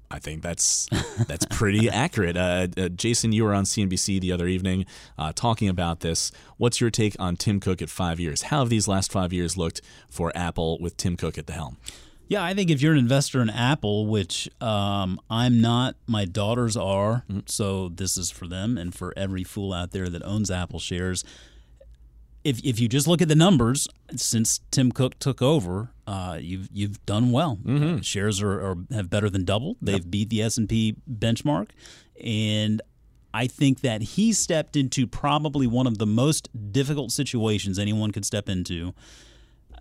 I 0.09 0.19
think 0.19 0.41
that's 0.41 0.87
that's 1.27 1.45
pretty 1.45 1.89
accurate. 2.05 2.37
Uh, 2.37 2.67
uh, 2.77 2.89
Jason, 2.89 3.31
you 3.31 3.43
were 3.43 3.53
on 3.53 3.65
CNBC 3.65 4.21
the 4.21 4.31
other 4.31 4.47
evening 4.47 4.85
uh, 5.17 5.33
talking 5.35 5.67
about 5.67 5.99
this. 5.99 6.31
What's 6.57 6.79
your 6.79 6.89
take 6.89 7.15
on 7.19 7.35
Tim 7.35 7.59
Cook 7.59 7.81
at 7.81 7.89
five 7.89 8.19
years? 8.19 8.43
How 8.43 8.59
have 8.59 8.69
these 8.69 8.87
last 8.87 9.11
five 9.11 9.33
years 9.33 9.57
looked 9.57 9.81
for 10.09 10.31
Apple 10.35 10.77
with 10.79 10.95
Tim 10.95 11.17
Cook 11.17 11.37
at 11.37 11.47
the 11.47 11.53
helm? 11.53 11.77
Yeah, 12.27 12.43
I 12.43 12.55
think 12.55 12.71
if 12.71 12.81
you're 12.81 12.93
an 12.93 12.99
investor 12.99 13.41
in 13.41 13.51
Apple, 13.51 14.07
which 14.07 14.49
um, 14.59 15.19
I'm 15.29 15.61
not, 15.61 15.95
my 16.07 16.25
daughters 16.25 16.75
are, 16.75 17.23
so 17.45 17.89
this 17.89 18.17
is 18.17 18.31
for 18.31 18.47
them 18.47 18.79
and 18.79 18.95
for 18.95 19.13
every 19.15 19.43
fool 19.43 19.73
out 19.73 19.91
there 19.91 20.09
that 20.09 20.23
owns 20.23 20.49
Apple 20.49 20.79
shares. 20.79 21.23
If, 22.45 22.63
if 22.63 22.79
you 22.79 22.87
just 22.87 23.07
look 23.07 23.21
at 23.21 23.27
the 23.27 23.35
numbers 23.35 23.87
since 24.15 24.61
Tim 24.69 24.91
Cook 24.91 25.17
took 25.19 25.41
over, 25.41 25.89
uh, 26.05 26.37
you've 26.39 26.69
you've 26.71 27.03
done 27.05 27.31
well. 27.31 27.57
Uh, 27.67 28.01
shares 28.01 28.41
are, 28.41 28.61
are 28.61 28.75
have 28.91 29.09
better 29.09 29.29
than 29.29 29.43
doubled. 29.43 29.77
They've 29.81 30.09
beat 30.09 30.29
the 30.29 30.43
S 30.43 30.57
and 30.57 30.69
P 30.69 30.95
benchmark, 31.11 31.71
and 32.23 32.81
I 33.33 33.47
think 33.47 33.81
that 33.81 34.01
he 34.01 34.31
stepped 34.31 34.75
into 34.75 35.07
probably 35.07 35.65
one 35.65 35.87
of 35.87 35.97
the 35.97 36.05
most 36.05 36.49
difficult 36.71 37.11
situations 37.11 37.79
anyone 37.79 38.11
could 38.11 38.25
step 38.25 38.47
into 38.47 38.93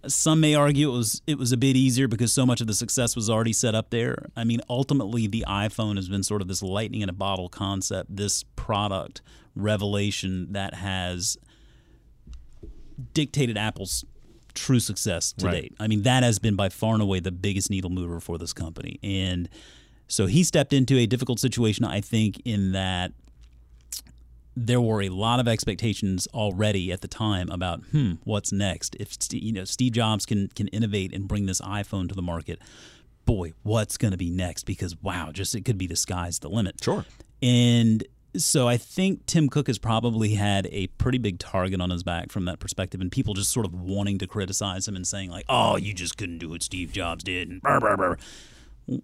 some 0.06 0.40
may 0.40 0.54
argue 0.54 0.90
it 0.90 0.96
was 0.96 1.22
it 1.26 1.38
was 1.38 1.52
a 1.52 1.56
bit 1.56 1.76
easier 1.76 2.08
because 2.08 2.32
so 2.32 2.44
much 2.44 2.60
of 2.60 2.66
the 2.66 2.74
success 2.74 3.16
was 3.16 3.30
already 3.30 3.52
set 3.52 3.74
up 3.74 3.90
there. 3.90 4.26
I 4.36 4.44
mean, 4.44 4.60
ultimately, 4.68 5.26
the 5.26 5.44
iPhone 5.48 5.96
has 5.96 6.08
been 6.08 6.22
sort 6.22 6.42
of 6.42 6.48
this 6.48 6.62
lightning 6.62 7.00
in 7.00 7.08
a 7.08 7.12
bottle 7.12 7.48
concept, 7.48 8.14
this 8.14 8.42
product 8.56 9.22
revelation 9.54 10.52
that 10.52 10.74
has 10.74 11.38
dictated 13.12 13.56
Apple's 13.58 14.04
true 14.54 14.78
success 14.80 15.32
to 15.32 15.46
Right. 15.46 15.62
date. 15.62 15.74
I 15.80 15.88
mean, 15.88 16.02
that 16.02 16.22
has 16.22 16.38
been 16.38 16.54
by 16.54 16.68
far 16.68 16.94
and 16.94 17.02
away 17.02 17.20
the 17.20 17.32
biggest 17.32 17.70
needle 17.70 17.90
mover 17.90 18.20
for 18.20 18.38
this 18.38 18.52
company, 18.52 18.98
and 19.02 19.48
so 20.06 20.26
he 20.26 20.44
stepped 20.44 20.72
into 20.72 20.96
a 20.98 21.06
difficult 21.06 21.40
situation. 21.40 21.84
I 21.84 22.00
think 22.00 22.40
in 22.44 22.72
that 22.72 23.12
there 24.56 24.80
were 24.80 25.02
a 25.02 25.08
lot 25.08 25.40
of 25.40 25.48
expectations 25.48 26.28
already 26.32 26.92
at 26.92 27.00
the 27.00 27.08
time 27.08 27.50
about 27.50 27.82
hmm 27.90 28.12
what's 28.22 28.52
next 28.52 28.94
if 29.00 29.16
you 29.32 29.50
know 29.52 29.64
Steve 29.64 29.92
Jobs 29.92 30.24
can 30.24 30.48
can 30.54 30.68
innovate 30.68 31.12
and 31.12 31.26
bring 31.26 31.46
this 31.46 31.60
iPhone 31.60 32.08
to 32.08 32.14
the 32.14 32.22
market 32.22 32.60
boy 33.24 33.52
what's 33.64 33.96
going 33.96 34.12
to 34.12 34.16
be 34.18 34.30
next 34.30 34.62
because 34.64 34.94
wow 35.02 35.30
just 35.32 35.54
it 35.56 35.64
could 35.64 35.76
be 35.78 35.88
the 35.88 35.96
sky's 35.96 36.38
the 36.38 36.48
limit 36.48 36.76
Sure. 36.82 37.04
and 37.42 38.04
so 38.36 38.68
I 38.68 38.76
think 38.76 39.26
Tim 39.26 39.48
Cook 39.48 39.66
has 39.68 39.78
probably 39.78 40.34
had 40.34 40.66
a 40.70 40.88
pretty 40.88 41.18
big 41.18 41.38
target 41.38 41.80
on 41.80 41.90
his 41.90 42.02
back 42.02 42.32
from 42.32 42.44
that 42.46 42.58
perspective, 42.58 43.00
and 43.00 43.10
people 43.10 43.34
just 43.34 43.52
sort 43.52 43.66
of 43.66 43.74
wanting 43.74 44.18
to 44.18 44.26
criticize 44.26 44.86
him 44.88 44.96
and 44.96 45.06
saying 45.06 45.30
like, 45.30 45.44
"Oh, 45.48 45.76
you 45.76 45.94
just 45.94 46.16
couldn't 46.16 46.38
do 46.38 46.48
what 46.48 46.62
Steve 46.62 46.92
Jobs 46.92 47.24
did." 47.24 47.48
And. 47.48 47.60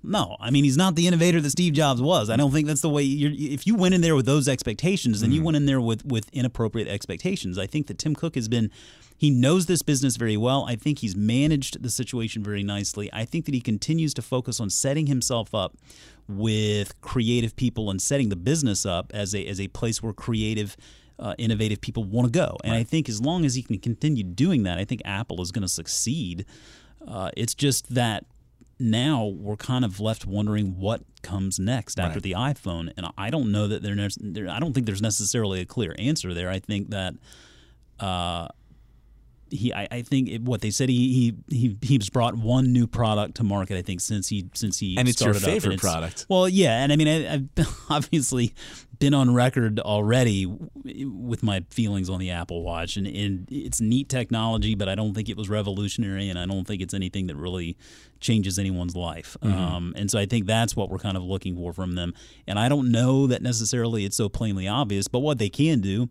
No, 0.03 0.37
I 0.41 0.51
mean 0.51 0.65
he's 0.65 0.77
not 0.77 0.95
the 0.95 1.07
innovator 1.07 1.41
that 1.41 1.51
Steve 1.51 1.73
Jobs 1.73 2.03
was. 2.03 2.29
I 2.29 2.37
don't 2.37 2.53
think 2.53 2.67
that's 2.67 2.83
the 2.83 2.91
way. 2.91 3.03
You're, 3.03 3.33
if 3.33 3.67
you 3.67 3.75
went 3.75 3.95
in 3.95 4.03
there 4.03 4.15
with 4.15 4.27
those 4.27 4.47
expectations, 4.47 5.23
then 5.23 5.33
you 5.33 5.43
went 5.43 5.57
in 5.57 5.67
there 5.67 5.81
with 5.81 6.05
with 6.05 6.29
inappropriate 6.33 6.89
expectations. 6.89 7.57
I 7.59 7.67
think 7.67 7.87
that 7.87 7.99
Tim 7.99 8.15
Cook 8.15 8.35
has 8.35 8.49
been. 8.49 8.71
He 9.17 9.31
knows 9.31 9.67
this 9.67 9.83
business 9.83 10.17
very 10.17 10.37
well. 10.39 10.65
I 10.67 10.77
think 10.77 11.01
he's 11.01 11.15
managed 11.15 11.83
the 11.83 11.91
situation 11.91 12.43
very 12.43 12.63
nicely. 12.63 13.11
I 13.13 13.27
think 13.27 13.45
that 13.45 13.53
he 13.53 13.61
continues 13.61 14.15
to 14.15 14.23
focus 14.23 14.61
on 14.61 14.71
setting 14.71 15.07
himself 15.09 15.55
up 15.55 15.77
with 16.27 16.99
creative 17.03 17.55
people 17.55 17.91
and 17.91 18.01
setting 18.01 18.31
the 18.31 18.37
business 18.37 18.87
up 18.87 19.11
as 19.15 19.35
a 19.35 19.47
as 19.47 19.61
a 19.61 19.69
place 19.69 20.03
where 20.03 20.13
creative. 20.13 20.77
Uh, 21.19 21.35
innovative 21.37 21.83
people 21.83 22.03
want 22.03 22.27
to 22.27 22.33
go, 22.33 22.57
and 22.65 22.73
I 22.73 22.83
think 22.83 23.07
as 23.07 23.21
long 23.21 23.45
as 23.45 23.55
he 23.55 23.63
can 23.63 23.79
continue 23.79 24.25
doing 24.25 24.63
that, 24.63 24.79
I 24.79 24.87
think 24.87 25.03
Apple 25.05 25.43
is 25.43 25.53
going 25.53 25.61
to 25.61 25.69
succeed. 25.69 26.47
Uh, 27.07 27.31
it's 27.37 27.55
just 27.55 27.95
that 27.95 28.25
now 28.81 29.27
we're 29.27 29.57
kind 29.57 29.85
of 29.85 30.01
left 30.01 30.27
wondering 30.27 30.79
what 30.79 31.03
comes 31.23 31.59
next 31.61 32.01
after 32.01 32.15
Right. 32.17 32.23
the 32.23 32.33
iPhone, 32.33 32.93
and 32.97 33.07
I 33.17 33.31
don't 33.31 33.53
know 33.53 33.69
that 33.69 33.83
there, 33.83 33.95
there. 34.19 34.49
I 34.49 34.59
don't 34.59 34.73
think 34.73 34.87
there's 34.87 35.03
necessarily 35.03 35.61
a 35.61 35.67
clear 35.67 35.95
answer 35.99 36.35
there. 36.35 36.49
I 36.51 36.59
think 36.59 36.91
that. 36.91 37.15
Uh, 37.99 38.49
he, 39.51 39.75
I, 39.75 39.89
I 39.91 40.03
think 40.03 40.29
it, 40.29 40.43
what 40.43 40.61
they 40.61 40.71
said 40.71 40.89
he, 40.89 41.35
he 41.49 41.57
he 41.57 41.77
he's 41.83 42.09
brought 42.09 42.37
one 42.37 42.73
new 42.73 42.87
product 42.87 43.35
to 43.39 43.43
market. 43.43 43.77
I 43.77 43.83
think 43.83 44.01
since 44.01 44.29
he 44.29 44.49
since 44.55 44.79
he 44.79 44.97
And 44.97 45.09
it's 45.09 45.21
your 45.21 45.35
favorite 45.35 45.81
product. 45.81 46.25
Well, 46.29 46.49
yeah, 46.49 46.83
and 46.83 46.93
I 46.93 46.97
mean 46.97 47.09
I, 47.09 47.35
I've 47.35 47.49
obviously 47.91 48.55
been 49.01 49.15
on 49.15 49.35
record 49.35 49.81
already 49.81 50.47
with 50.47 51.43
my 51.43 51.65
feelings 51.71 52.09
on 52.09 52.21
the 52.21 52.31
Apple 52.31 52.63
Watch, 52.63 52.97
and, 52.97 53.07
and 53.07 53.49
it's 53.51 53.81
neat 53.81 54.09
technology, 54.09 54.75
but 54.77 54.89
I 54.89 54.95
don't 54.95 55.15
think 55.15 55.29
it 55.29 55.37
was 55.37 55.49
revolutionary, 55.49 56.29
and 56.29 56.39
I 56.39 56.47
don't 56.47 56.67
think 56.67 56.83
it's 56.83 56.95
anything 56.95 57.27
that 57.27 57.37
really 57.37 57.77
changes 58.21 58.59
anyone's 58.59 58.95
life. 58.95 59.37
Um, 59.43 59.95
and 59.97 60.11
so 60.11 60.19
I 60.19 60.27
think 60.27 60.47
that's 60.47 60.77
what 60.77 60.91
we're 60.91 60.99
kind 60.99 61.17
of 61.17 61.23
looking 61.25 61.57
for 61.57 61.73
from 61.73 61.95
them. 61.95 62.13
And 62.47 62.59
I 62.59 62.69
don't 62.69 62.93
know 62.93 63.27
that 63.27 63.43
necessarily 63.43 64.05
it's 64.05 64.17
so 64.17 64.29
plainly 64.29 64.69
obvious, 64.69 65.09
but 65.09 65.21
what 65.21 65.39
they 65.39 65.49
can 65.49 65.81
do. 65.81 66.11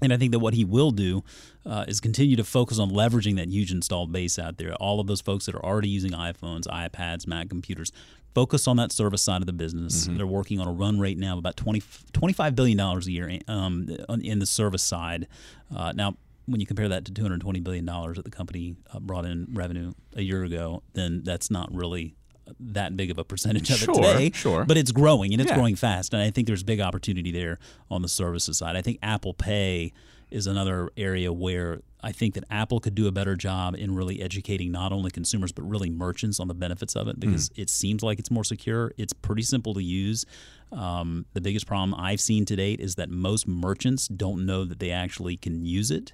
And 0.00 0.12
I 0.12 0.16
think 0.16 0.30
that 0.30 0.38
what 0.38 0.54
he 0.54 0.64
will 0.64 0.92
do 0.92 1.24
uh, 1.66 1.84
is 1.88 1.98
continue 2.00 2.36
to 2.36 2.44
focus 2.44 2.78
on 2.78 2.90
leveraging 2.90 3.34
that 3.36 3.48
huge 3.48 3.72
installed 3.72 4.12
base 4.12 4.38
out 4.38 4.58
there. 4.58 4.74
All 4.74 5.00
of 5.00 5.08
those 5.08 5.20
folks 5.20 5.46
that 5.46 5.56
are 5.56 5.64
already 5.64 5.88
using 5.88 6.12
iPhones, 6.12 6.68
iPads, 6.68 7.26
Mac 7.26 7.48
computers, 7.48 7.90
focus 8.34 8.68
on 8.68 8.76
that 8.76 8.92
service 8.92 9.22
side 9.22 9.40
of 9.42 9.46
the 9.46 9.52
business. 9.52 10.06
They're 10.10 10.26
working 10.26 10.60
on 10.60 10.68
a 10.68 10.72
run 10.72 10.98
rate 11.00 11.18
now 11.18 11.32
of 11.32 11.38
about 11.38 11.56
20, 11.56 11.80
$25 12.12 12.54
billion 12.54 12.78
a 12.78 12.98
year 13.00 13.38
um, 13.48 13.88
in 14.22 14.38
the 14.38 14.46
service 14.46 14.82
side. 14.82 15.26
Uh, 15.74 15.92
now, 15.92 16.16
when 16.46 16.60
you 16.60 16.66
compare 16.66 16.88
that 16.88 17.04
to 17.06 17.12
220 17.12 17.60
billion 17.60 17.84
dollars 17.84 18.16
that 18.16 18.24
the 18.24 18.30
company 18.30 18.76
uh, 18.92 19.00
brought 19.00 19.24
in 19.26 19.46
revenue 19.52 19.92
a 20.16 20.22
year 20.22 20.44
ago, 20.44 20.82
then 20.94 21.22
that's 21.24 21.50
not 21.50 21.72
really 21.74 22.14
that 22.60 22.96
big 22.96 23.10
of 23.10 23.18
a 23.18 23.24
percentage 23.24 23.68
of 23.70 23.76
Sure, 23.76 23.90
it 23.94 23.96
today. 23.96 24.30
sure. 24.32 24.64
But 24.64 24.78
it's 24.78 24.90
growing 24.92 25.32
and 25.32 25.40
it's 25.42 25.50
Yeah. 25.50 25.56
growing 25.56 25.76
fast, 25.76 26.14
and 26.14 26.22
I 26.22 26.30
think 26.30 26.46
there's 26.46 26.62
big 26.62 26.80
opportunity 26.80 27.30
there 27.30 27.58
on 27.90 28.00
the 28.00 28.08
services 28.08 28.56
side. 28.56 28.76
I 28.76 28.80
think 28.82 28.98
Apple 29.02 29.34
Pay 29.34 29.92
is 30.30 30.46
another 30.46 30.90
area 30.96 31.32
where 31.32 31.80
I 32.00 32.12
think 32.12 32.34
that 32.34 32.44
Apple 32.50 32.80
could 32.80 32.94
do 32.94 33.08
a 33.08 33.12
better 33.12 33.34
job 33.34 33.74
in 33.74 33.94
really 33.94 34.22
educating 34.22 34.70
not 34.70 34.92
only 34.92 35.10
consumers 35.10 35.52
but 35.52 35.68
really 35.68 35.90
merchants 35.90 36.38
on 36.38 36.48
the 36.48 36.54
benefits 36.54 36.94
of 36.94 37.08
it 37.08 37.18
because 37.18 37.50
it 37.56 37.68
seems 37.70 38.02
like 38.02 38.18
it's 38.18 38.30
more 38.30 38.44
secure. 38.44 38.92
It's 38.96 39.12
pretty 39.12 39.42
simple 39.42 39.74
to 39.74 39.82
use. 39.82 40.24
Um, 40.70 41.26
the 41.32 41.40
biggest 41.40 41.66
problem 41.66 41.98
I've 41.98 42.20
seen 42.20 42.44
to 42.46 42.56
date 42.56 42.80
is 42.80 42.96
that 42.96 43.10
most 43.10 43.48
merchants 43.48 44.06
don't 44.08 44.46
know 44.46 44.64
that 44.64 44.78
they 44.78 44.90
actually 44.90 45.36
can 45.36 45.64
use 45.64 45.90
it. 45.90 46.12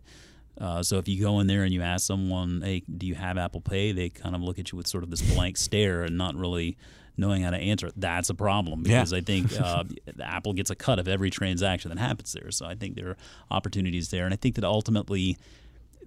Uh, 0.58 0.82
so 0.82 0.98
if 0.98 1.08
you 1.08 1.20
go 1.20 1.40
in 1.40 1.48
there 1.48 1.64
and 1.64 1.74
you 1.74 1.82
ask 1.82 2.06
someone, 2.06 2.62
"Hey, 2.62 2.82
do 2.96 3.06
you 3.06 3.16
have 3.16 3.36
Apple 3.36 3.60
Pay?" 3.60 3.90
They 3.90 4.08
kind 4.08 4.36
of 4.36 4.40
look 4.40 4.58
at 4.58 4.70
you 4.70 4.76
with 4.76 4.86
sort 4.86 5.02
of 5.02 5.10
this 5.10 5.20
blank 5.34 5.56
stare 5.56 6.04
and 6.04 6.16
not 6.16 6.36
really 6.36 6.76
knowing 7.16 7.42
how 7.42 7.50
to 7.50 7.56
answer. 7.56 7.86
it. 7.88 7.94
That's 7.96 8.28
a 8.30 8.34
problem 8.34 8.80
Yeah. 8.86 8.98
because 9.00 9.12
I 9.12 9.20
think 9.20 9.52
uh, 9.58 9.84
Apple 10.22 10.52
gets 10.52 10.70
a 10.70 10.74
cut 10.74 10.98
of 10.98 11.06
every 11.08 11.30
transaction 11.30 11.90
that 11.90 11.98
happens 11.98 12.32
there. 12.32 12.50
So 12.50 12.66
I 12.66 12.74
think 12.74 12.96
there 12.96 13.10
are 13.10 13.16
opportunities 13.50 14.10
there, 14.10 14.24
and 14.24 14.34
I 14.34 14.36
think 14.36 14.54
that 14.56 14.64
ultimately 14.64 15.36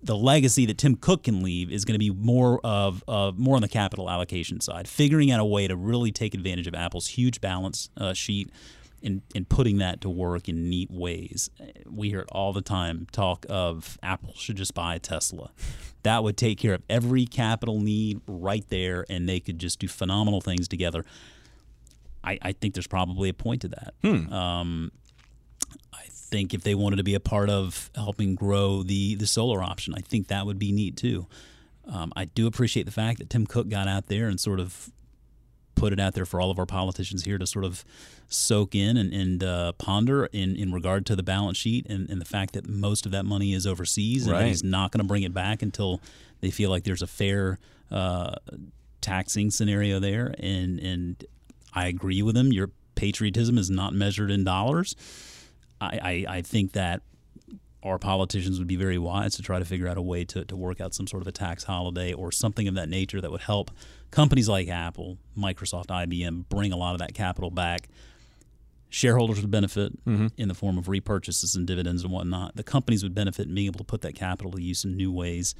the 0.03 0.15
legacy 0.15 0.65
that 0.67 0.77
Tim 0.77 0.95
Cook 0.95 1.23
can 1.23 1.41
leave 1.41 1.71
is 1.71 1.83
going 1.83 1.95
to 1.95 1.99
be 1.99 2.11
more 2.11 2.59
of 2.63 3.03
uh, 3.07 3.31
more 3.35 3.55
on 3.55 3.61
the 3.63 3.67
capital 3.67 4.09
allocation 4.09 4.61
side, 4.61 4.87
figuring 4.87 5.31
out 5.31 5.39
a 5.39 5.45
way 5.45 5.67
to 5.67 5.75
really 5.75 6.11
take 6.11 6.33
advantage 6.35 6.67
of 6.67 6.75
Apple's 6.75 7.07
huge 7.07 7.41
balance 7.41 7.89
uh, 7.97 8.13
sheet 8.13 8.51
and, 9.07 9.21
and 9.33 9.49
putting 9.49 9.77
that 9.79 10.01
to 10.01 10.09
work 10.09 10.47
in 10.47 10.69
neat 10.69 10.91
ways. 10.91 11.49
We 11.89 12.09
hear 12.09 12.19
it 12.19 12.29
all 12.31 12.53
the 12.53 12.61
time 12.61 13.07
talk 13.11 13.45
of 13.49 13.97
Apple 14.03 14.33
should 14.35 14.57
just 14.57 14.73
buy 14.75 14.95
a 14.95 14.99
Tesla. 14.99 15.49
That 16.03 16.23
would 16.23 16.37
take 16.37 16.59
care 16.59 16.73
of 16.75 16.83
every 16.89 17.25
capital 17.25 17.79
need 17.79 18.21
right 18.27 18.65
there, 18.69 19.05
and 19.09 19.27
they 19.27 19.39
could 19.39 19.57
just 19.57 19.79
do 19.79 19.87
phenomenal 19.87 20.41
things 20.41 20.67
together. 20.67 21.03
I, 22.23 22.37
I 22.41 22.51
think 22.51 22.75
there's 22.75 22.87
probably 22.87 23.29
a 23.29 23.33
point 23.33 23.61
to 23.61 23.69
that. 23.69 23.93
Um, 24.31 24.91
I 25.93 26.03
think 26.09 26.53
if 26.53 26.61
they 26.63 26.75
wanted 26.75 26.97
to 26.97 27.03
be 27.03 27.15
a 27.15 27.19
part 27.19 27.49
of 27.49 27.89
helping 27.95 28.35
grow 28.35 28.83
the 28.83 29.15
the 29.15 29.27
solar 29.27 29.63
option, 29.63 29.93
I 29.95 30.01
think 30.01 30.27
that 30.27 30.45
would 30.45 30.59
be 30.59 30.71
neat 30.71 30.97
too. 30.97 31.25
Um, 31.89 32.11
I 32.17 32.25
do 32.25 32.47
appreciate 32.47 32.85
the 32.85 32.91
fact 32.91 33.19
that 33.19 33.29
Tim 33.29 33.47
Cook 33.47 33.69
got 33.69 33.87
out 33.87 34.07
there 34.07 34.27
and 34.27 34.39
sort 34.39 34.59
of 34.59 34.91
put 35.77 35.93
it 35.93 35.99
out 35.99 36.13
there 36.13 36.25
for 36.25 36.41
all 36.41 36.49
of 36.49 36.59
our 36.59 36.65
politicians 36.65 37.23
here 37.23 37.37
to 37.37 37.45
sort 37.45 37.63
of 37.63 37.85
soak 38.27 38.75
in 38.75 38.97
and, 38.97 39.13
and 39.13 39.43
uh, 39.43 39.71
ponder 39.73 40.25
in, 40.27 40.55
in 40.55 40.73
regard 40.73 41.05
to 41.05 41.15
the 41.15 41.23
balance 41.23 41.57
sheet 41.57 41.85
and, 41.87 42.09
and 42.09 42.19
the 42.19 42.25
fact 42.25 42.53
that 42.53 42.67
most 42.67 43.05
of 43.05 43.11
that 43.11 43.25
money 43.25 43.53
is 43.53 43.65
overseas 43.67 44.25
and 44.25 44.35
that 44.35 44.47
he's 44.47 44.63
not 44.63 44.91
going 44.91 44.99
to 44.99 45.07
bring 45.07 45.23
it 45.23 45.33
back 45.33 45.61
until 45.61 46.01
they 46.41 46.49
feel 46.49 46.69
like 46.69 46.83
there's 46.83 47.01
a 47.01 47.07
fair 47.07 47.59
uh, 47.91 48.35
taxing 49.01 49.51
scenario 49.51 49.99
there. 49.99 50.33
And, 50.39 50.79
and 50.79 51.23
I 51.73 51.87
agree 51.87 52.21
with 52.21 52.35
him. 52.35 52.51
Your 52.51 52.71
patriotism 52.95 53.57
is 53.57 53.69
not 53.69 53.93
measured 53.93 54.31
in 54.31 54.43
dollars. 54.43 54.95
I, 55.79 56.25
I, 56.27 56.37
I 56.37 56.41
think 56.41 56.73
that 56.73 57.01
our 57.83 57.99
politicians 57.99 58.59
would 58.59 58.67
be 58.67 58.75
very 58.75 58.97
wise 58.97 59.35
to 59.35 59.41
try 59.41 59.59
to 59.59 59.65
figure 59.65 59.87
out 59.87 59.97
a 59.97 60.01
way 60.01 60.25
to, 60.25 60.43
to 60.45 60.55
work 60.55 60.81
out 60.81 60.93
some 60.93 61.07
sort 61.07 61.21
of 61.21 61.27
a 61.27 61.31
tax 61.31 61.63
holiday 61.63 62.11
or 62.13 62.31
something 62.31 62.67
of 62.67 62.75
that 62.75 62.89
nature 62.89 63.21
that 63.21 63.31
would 63.31 63.41
help 63.41 63.71
companies 64.11 64.49
like 64.49 64.67
Apple, 64.67 65.17
Microsoft, 65.37 65.87
IBM 65.87 66.49
bring 66.49 66.71
a 66.71 66.77
lot 66.77 66.93
of 66.93 66.99
that 66.99 67.13
capital 67.13 67.49
back. 67.49 67.89
Shareholders 68.89 69.41
would 69.41 69.51
benefit 69.51 69.93
in 70.37 70.47
the 70.47 70.53
form 70.55 70.77
of 70.77 70.85
repurchases 70.85 71.55
and 71.55 71.67
dividends 71.67 72.03
and 72.03 72.11
whatnot. 72.11 72.55
The 72.55 72.63
companies 72.63 73.03
would 73.03 73.13
benefit 73.13 73.47
in 73.47 73.53
being 73.53 73.67
able 73.67 73.79
to 73.79 73.83
put 73.83 74.01
that 74.01 74.15
capital 74.15 74.51
to 74.53 74.61
use 74.61 74.85
in 74.85 74.95
new 74.95 75.11
ways. 75.11 75.55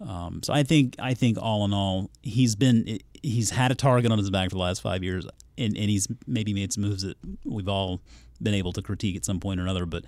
Um, 0.00 0.42
so 0.42 0.54
I 0.54 0.62
think 0.62 0.96
I 0.98 1.12
think 1.12 1.36
all 1.40 1.64
in 1.66 1.74
all, 1.74 2.10
he's 2.22 2.56
been 2.56 2.98
he's 3.22 3.50
had 3.50 3.70
a 3.70 3.74
target 3.74 4.10
on 4.10 4.16
his 4.18 4.30
back 4.30 4.48
for 4.48 4.54
the 4.54 4.62
last 4.62 4.80
five 4.80 5.04
years, 5.04 5.26
and, 5.58 5.76
and 5.76 5.90
he's 5.90 6.08
maybe 6.26 6.54
made 6.54 6.72
some 6.72 6.82
moves 6.84 7.02
that 7.02 7.18
we've 7.44 7.68
all 7.68 8.00
been 8.42 8.54
able 8.54 8.72
to 8.72 8.80
critique 8.80 9.14
at 9.14 9.26
some 9.26 9.40
point 9.40 9.60
or 9.60 9.64
another. 9.64 9.84
But 9.84 10.04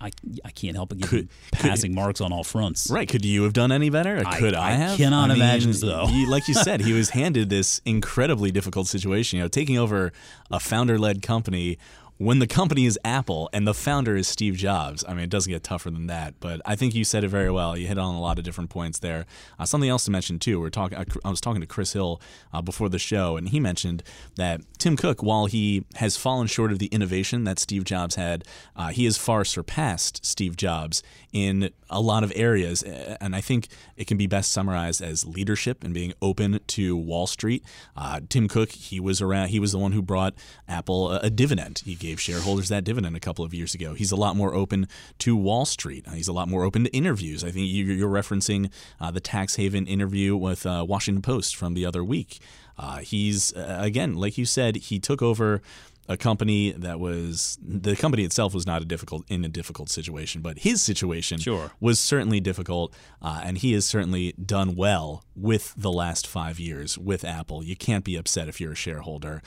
I, 0.00 0.06
I, 0.06 0.10
I 0.44 0.50
can't 0.50 0.76
help 0.76 0.90
but 0.90 0.98
give 0.98 1.10
him 1.10 1.28
passing 1.52 1.94
marks 1.94 2.20
on 2.20 2.32
all 2.32 2.44
fronts. 2.44 2.90
Right. 2.90 3.08
Could 3.08 3.24
you 3.24 3.42
have 3.44 3.52
done 3.52 3.72
any 3.72 3.90
better? 3.90 4.22
I- 4.24 4.38
could 4.38 4.54
I, 4.54 4.68
I 4.68 4.70
have? 4.72 4.96
cannot 4.96 5.28
mean, 5.28 5.36
imagine 5.38 5.72
so. 5.74 6.06
he- 6.06 6.26
like 6.26 6.48
you 6.48 6.54
said, 6.66 6.80
he 6.80 6.92
was 6.92 7.10
handed 7.10 7.50
this 7.50 7.80
incredibly 7.84 8.50
difficult 8.50 8.86
situation. 8.86 9.36
You 9.38 9.44
know, 9.44 9.48
taking 9.48 9.78
over 9.78 10.12
a 10.50 10.60
founder 10.60 10.98
led 10.98 11.22
company 11.22 11.78
when 12.18 12.40
the 12.40 12.46
company 12.46 12.84
is 12.84 12.98
Apple 13.04 13.48
and 13.52 13.66
the 13.66 13.72
founder 13.72 14.16
is 14.16 14.26
Steve 14.26 14.56
Jobs. 14.56 15.04
I 15.08 15.14
mean, 15.14 15.24
it 15.24 15.30
doesn't 15.30 15.50
get 15.50 15.62
tougher 15.62 15.90
than 15.90 16.08
that. 16.08 16.34
But 16.40 16.60
I 16.66 16.74
think 16.76 16.94
you 16.94 17.04
said 17.04 17.22
it 17.24 17.28
very 17.28 17.50
well. 17.50 17.76
You 17.76 17.86
hit 17.86 17.96
on 17.98 18.14
a 18.14 18.20
lot 18.20 18.38
of 18.38 18.44
different 18.44 18.70
points 18.70 18.98
there. 18.98 19.24
Uh, 19.58 19.64
something 19.64 19.88
else 19.88 20.04
to 20.06 20.10
mention 20.10 20.38
too. 20.38 20.60
We're 20.60 20.70
talking. 20.70 20.98
I 21.24 21.30
was 21.30 21.40
talking 21.40 21.60
to 21.60 21.66
Chris 21.66 21.92
Hill 21.92 22.20
uh, 22.52 22.60
before 22.60 22.88
the 22.88 22.98
show, 22.98 23.36
and 23.36 23.48
he 23.48 23.60
mentioned 23.60 24.02
that 24.36 24.60
Tim 24.78 24.96
Cook, 24.96 25.22
while 25.22 25.46
he 25.46 25.84
has 25.96 26.16
fallen 26.16 26.48
short 26.48 26.72
of 26.72 26.78
the 26.78 26.86
innovation 26.86 27.44
that 27.44 27.58
Steve 27.58 27.84
Jobs 27.84 28.16
had, 28.16 28.44
uh, 28.74 28.88
he 28.88 29.04
has 29.04 29.16
far 29.16 29.44
surpassed 29.44 30.24
Steve 30.24 30.56
Jobs 30.56 31.02
in 31.32 31.70
a 31.90 32.00
lot 32.00 32.24
of 32.24 32.32
areas. 32.34 32.82
Uh, 32.82 33.16
And 33.20 33.36
I 33.36 33.40
think 33.40 33.68
it 33.96 34.06
can 34.06 34.16
be 34.16 34.26
best 34.26 34.50
summarized 34.50 35.02
as 35.02 35.24
leadership 35.26 35.84
and 35.84 35.92
being 35.92 36.14
open 36.22 36.60
to 36.68 36.96
Wall 36.96 37.26
Street. 37.26 37.62
Uh, 37.96 38.20
Tim 38.28 38.48
Cook, 38.48 38.70
he 38.70 38.98
was 38.98 39.20
around. 39.20 39.48
He 39.48 39.60
was 39.60 39.72
the 39.72 39.78
one 39.78 39.92
who 39.92 40.02
brought 40.02 40.34
Apple 40.66 41.12
a, 41.12 41.18
a 41.24 41.30
dividend. 41.30 41.82
He 41.84 41.94
gave 41.94 42.07
shareholders 42.16 42.68
that 42.68 42.84
dividend 42.84 43.16
a 43.16 43.20
couple 43.20 43.44
of 43.44 43.52
years 43.52 43.74
ago. 43.74 43.94
He's 43.94 44.12
a 44.12 44.16
lot 44.16 44.36
more 44.36 44.54
open 44.54 44.88
to 45.18 45.36
Wall 45.36 45.64
Street. 45.64 46.06
Uh, 46.08 46.12
he's 46.12 46.28
a 46.28 46.32
lot 46.32 46.48
more 46.48 46.64
open 46.64 46.84
to 46.84 46.90
interviews. 46.90 47.44
I 47.44 47.50
think 47.50 47.66
you, 47.68 47.84
you're 47.84 48.08
referencing 48.10 48.70
uh, 49.00 49.10
the 49.10 49.20
tax 49.20 49.56
haven 49.56 49.86
interview 49.86 50.36
with 50.36 50.64
uh, 50.66 50.84
Washington 50.88 51.22
Post 51.22 51.56
from 51.56 51.74
the 51.74 51.84
other 51.86 52.02
week. 52.04 52.38
Uh, 52.78 52.98
he's 52.98 53.52
uh, 53.54 53.78
again, 53.80 54.14
like 54.14 54.38
you 54.38 54.44
said, 54.44 54.76
he 54.76 54.98
took 54.98 55.20
over 55.20 55.60
a 56.10 56.16
company 56.16 56.72
that 56.72 56.98
was 56.98 57.58
the 57.62 57.94
company 57.94 58.24
itself 58.24 58.54
was 58.54 58.66
not 58.66 58.80
a 58.80 58.84
difficult 58.86 59.24
in 59.28 59.44
a 59.44 59.48
difficult 59.48 59.90
situation, 59.90 60.40
but 60.40 60.60
his 60.60 60.82
situation 60.82 61.38
Sure. 61.38 61.72
was 61.80 62.00
certainly 62.00 62.40
difficult, 62.40 62.94
uh, 63.20 63.42
and 63.44 63.58
he 63.58 63.72
has 63.72 63.84
certainly 63.84 64.32
done 64.32 64.74
well 64.74 65.22
with 65.36 65.74
the 65.76 65.92
last 65.92 66.26
five 66.26 66.58
years 66.58 66.96
with 66.96 67.24
Apple. 67.24 67.62
You 67.62 67.76
can't 67.76 68.04
be 68.04 68.16
upset 68.16 68.48
if 68.48 68.58
you're 68.58 68.72
a 68.72 68.76
shareholder. 68.76 69.42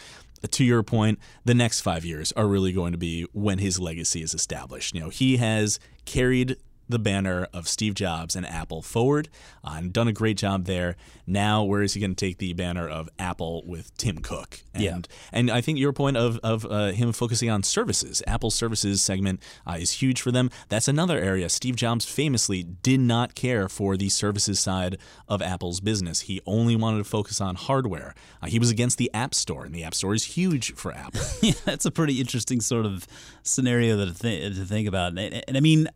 To 0.50 0.64
your 0.64 0.84
point, 0.84 1.20
the 1.46 1.54
next 1.54 1.82
five 1.82 2.04
years 2.04 2.32
are 2.34 2.48
really 2.48 2.72
going 2.72 2.92
to 2.94 2.98
be 2.98 3.28
when 3.32 3.60
his 3.60 3.80
legacy 3.80 4.24
is 4.24 4.34
established. 4.34 4.96
You 4.96 5.02
know, 5.02 5.10
he 5.10 5.38
has 5.38 5.80
carried 6.06 6.58
the 6.90 7.00
banner 7.00 7.48
of 7.54 7.68
Steve 7.68 7.94
Jobs 7.94 8.36
and 8.36 8.46
Apple 8.46 8.82
forward 8.82 9.30
uh, 9.64 9.76
and 9.78 9.94
done 9.94 10.08
a 10.08 10.14
great 10.14 10.38
job 10.38 10.66
there. 10.66 10.98
Now, 11.26 11.64
where 11.64 11.82
is 11.82 11.94
he 11.94 12.02
going 12.02 12.14
to 12.16 12.26
take 12.26 12.38
the 12.40 12.52
banner 12.54 12.88
of 12.88 13.08
Apple 13.18 13.64
with 13.66 13.96
Tim 13.98 14.18
Cook? 14.18 14.60
And, 14.74 14.84
Yeah. 14.84 15.00
and 15.32 15.50
I 15.50 15.62
think 15.62 15.80
your 15.80 15.94
point 15.94 16.18
of, 16.18 16.38
of 16.44 16.66
uh, 16.66 16.92
him 16.92 17.14
focusing 17.14 17.50
on 17.50 17.64
services, 17.64 18.22
Apple 18.28 18.52
services 18.52 19.02
segment 19.02 19.42
uh, 19.66 19.78
is 19.80 19.94
huge 19.94 20.22
for 20.22 20.32
them. 20.32 20.50
That's 20.68 20.90
another 20.90 21.18
area. 21.18 21.48
Steve 21.48 21.78
Jobs 21.78 22.04
famously 22.06 22.64
did 22.64 23.00
not 23.00 23.36
care 23.36 23.70
for 23.70 23.96
the 23.96 24.10
services 24.10 24.60
side 24.60 24.98
of 25.30 25.42
Apple's 25.42 25.80
business. 25.80 26.22
He 26.22 26.42
only 26.46 26.76
wanted 26.76 26.98
to 26.98 27.04
focus 27.06 27.40
on 27.40 27.56
hardware. 27.56 28.14
Uh, 28.42 28.48
he 28.48 28.60
was 28.60 28.70
against 28.70 28.98
the 28.98 29.10
App 29.14 29.34
Store, 29.34 29.64
and 29.64 29.74
the 29.74 29.84
App 29.84 29.96
Store 29.96 30.14
is 30.14 30.24
huge 30.26 30.74
for 30.74 30.92
Apple. 30.92 31.22
Yeah, 31.42 31.54
that's 31.66 31.86
a 31.86 31.92
pretty 31.92 32.20
interesting 32.20 32.62
sort 32.62 32.86
of 32.86 33.08
scenario 33.44 33.96
that 33.98 34.06
to, 34.08 34.14
th- 34.22 34.56
to 34.58 34.66
think 34.66 34.88
about. 34.88 35.18
And, 35.18 35.44
and 35.48 35.58
I 35.58 35.60
mean, 35.60 35.88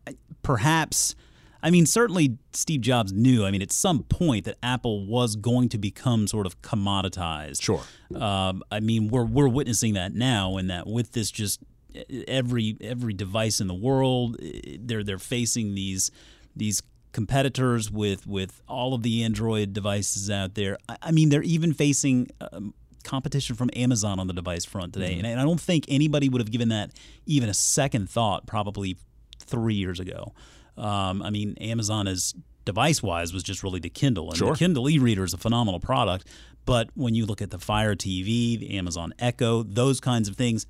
perhaps, 0.46 1.16
I 1.60 1.70
mean, 1.70 1.86
certainly 1.86 2.38
Steve 2.52 2.80
Jobs 2.80 3.12
knew. 3.12 3.44
I 3.44 3.50
mean, 3.50 3.62
at 3.62 3.72
some 3.72 4.04
point 4.04 4.44
that 4.44 4.56
Apple 4.62 5.04
was 5.04 5.34
going 5.34 5.68
to 5.70 5.78
become 5.78 6.28
sort 6.28 6.46
of 6.46 6.62
commoditized. 6.62 7.60
Sure. 7.60 7.82
Um, 8.14 8.62
I 8.70 8.78
mean, 8.78 9.08
we're 9.08 9.24
we're 9.24 9.48
witnessing 9.48 9.94
that 9.94 10.14
now, 10.14 10.56
and 10.56 10.70
that 10.70 10.86
with 10.86 11.12
this 11.12 11.32
just 11.32 11.60
every 12.28 12.76
every 12.80 13.12
device 13.12 13.60
in 13.60 13.66
the 13.66 13.74
world, 13.74 14.36
they're 14.78 15.02
they're 15.02 15.18
facing 15.18 15.74
these 15.74 16.12
these 16.54 16.80
competitors 17.10 17.90
with 17.90 18.24
with 18.24 18.62
all 18.68 18.94
of 18.94 19.02
the 19.02 19.24
Android 19.24 19.72
devices 19.72 20.30
out 20.30 20.54
there. 20.54 20.78
I, 20.88 20.96
I 21.02 21.10
mean, 21.10 21.28
they're 21.28 21.42
even 21.42 21.74
facing. 21.74 22.30
Um, 22.40 22.72
competition 23.02 23.54
from 23.54 23.70
Amazon 23.76 24.18
on 24.18 24.26
the 24.26 24.32
device 24.32 24.64
front 24.64 24.92
today 24.92 25.14
and, 25.14 25.24
and 25.24 25.38
I 25.38 25.44
don't 25.44 25.60
think 25.60 25.84
anybody 25.86 26.28
would 26.28 26.40
have 26.40 26.50
given 26.50 26.70
that 26.70 26.90
even 27.24 27.48
a 27.48 27.54
second 27.54 28.10
thought 28.10 28.48
probably 28.48 28.96
three 29.46 29.74
years 29.74 30.00
ago 30.00 30.32
um, 30.76 31.22
I 31.22 31.30
mean 31.30 31.56
Amazon 31.60 32.06
is 32.06 32.34
device 32.64 33.02
wise 33.02 33.32
was 33.32 33.42
just 33.42 33.62
really 33.62 33.80
the 33.80 33.90
Kindle 33.90 34.28
and 34.30 34.36
Sure. 34.38 34.52
the 34.52 34.58
Kindle 34.58 34.88
e-reader 34.88 35.24
is 35.24 35.32
a 35.34 35.38
phenomenal 35.38 35.80
product 35.80 36.26
but 36.64 36.90
when 36.94 37.14
you 37.14 37.26
look 37.26 37.40
at 37.40 37.50
the 37.50 37.58
Fire 37.58 37.94
TV 37.94 38.58
the 38.58 38.76
Amazon 38.76 39.14
Echo 39.18 39.62
those 39.62 40.00
kinds 40.00 40.28
of 40.28 40.36
things 40.36 40.66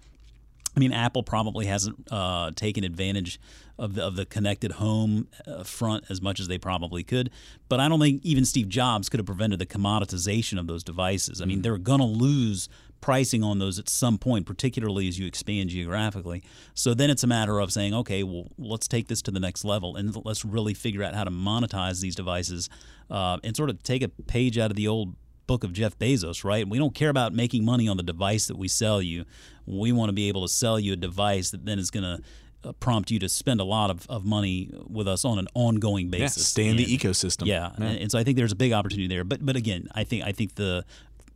I 0.77 0.79
mean, 0.79 0.93
Apple 0.93 1.23
probably 1.23 1.67
hasn't 1.67 2.07
uh, 2.13 2.51
taken 2.55 2.85
advantage 2.85 3.41
of 3.79 3.95
the, 3.95 4.05
of 4.05 4.15
the 4.15 4.27
connected 4.27 4.73
home 4.73 5.27
uh, 5.47 5.65
front 5.65 6.05
as 6.11 6.21
much 6.21 6.39
as 6.39 6.49
they 6.49 6.59
probably 6.59 7.03
could. 7.03 7.31
But 7.71 7.81
I 7.81 7.89
don't 7.89 7.99
think 7.99 8.23
even 8.25 8.45
Steve 8.45 8.69
Jobs 8.69 9.09
could 9.09 9.19
have 9.19 9.27
prevented 9.27 9.59
the 9.59 9.67
commoditization 9.67 10.59
of 10.59 10.67
those 10.67 10.85
devices. 10.85 11.41
I 11.41 11.47
mean, 11.47 11.63
they're 11.63 11.79
going 11.79 12.01
to 12.01 12.07
lose 12.07 12.69
pricing 13.01 13.43
on 13.43 13.59
those 13.59 13.79
at 13.79 13.89
some 13.89 14.19
point, 14.19 14.47
particularly 14.47 15.09
as 15.09 15.19
you 15.19 15.27
expand 15.27 15.71
geographically. 15.71 16.43
So 16.75 16.95
then 16.95 17.11
it's 17.11 17.23
a 17.23 17.27
matter 17.27 17.61
of 17.61 17.73
saying, 17.73 17.95
okay, 17.95 18.23
well, 18.23 18.49
let's 18.59 18.89
take 18.89 19.09
this 19.09 19.23
to 19.23 19.31
the 19.31 19.41
next 19.41 19.65
level 19.65 19.97
and 19.97 20.15
let's 20.25 20.45
really 20.45 20.75
figure 20.75 21.03
out 21.03 21.15
how 21.15 21.25
to 21.25 21.31
monetize 21.31 22.01
these 22.01 22.15
devices 22.15 22.69
uh, 23.11 23.39
and 23.45 23.57
sort 23.57 23.71
of 23.71 23.83
take 23.83 24.03
a 24.03 24.09
page 24.09 24.59
out 24.59 24.71
of 24.71 24.77
the 24.77 24.89
old 24.89 25.15
book 25.47 25.63
of 25.63 25.73
Jeff 25.73 25.99
Bezos, 25.99 26.45
right? 26.45 26.69
We 26.69 26.79
don't 26.79 26.95
care 26.95 27.11
about 27.11 27.33
making 27.33 27.65
money 27.65 27.89
on 27.89 27.97
the 27.97 28.03
device 28.03 28.47
that 28.49 28.57
we 28.57 28.69
sell 28.69 29.01
you. 29.01 29.25
We 29.65 29.93
want 29.93 30.09
to 30.09 30.13
be 30.13 30.29
able 30.29 30.43
to 30.43 30.53
sell 30.53 30.79
you 30.79 30.93
a 30.93 30.97
device 30.97 31.51
that 31.51 31.65
then 31.65 31.79
is 31.79 31.91
going 31.91 32.03
to 32.03 32.23
uh, 32.65 32.73
prompt 32.73 33.11
you 33.11 33.19
to 33.21 33.29
spend 33.29 33.61
a 33.61 33.65
lot 33.65 33.91
of, 33.91 34.07
of 34.09 34.25
money 34.25 34.71
with 34.89 35.07
us 35.07 35.25
on 35.25 35.39
an 35.39 35.47
ongoing 35.55 36.09
basis. 36.11 36.39
Yeah, 36.39 36.43
stay 36.43 36.65
in 36.65 36.71
and, 36.71 36.79
the 36.81 36.85
ecosystem. 36.87 37.47
Yeah, 37.47 37.71
yeah. 37.79 37.87
And, 37.87 37.99
and, 37.99 38.11
so 38.11 38.19
I 38.19 38.25
think 38.25 38.37
there's 38.37 38.53
a 38.53 38.57
big 38.57 38.73
opportunity 38.73 39.07
there. 39.07 39.25
But 39.25 39.45
but 39.45 39.57
again, 39.57 39.89
I 39.95 40.05
think 40.05 40.25
I 40.25 40.33
think 40.33 40.57
the 40.57 40.85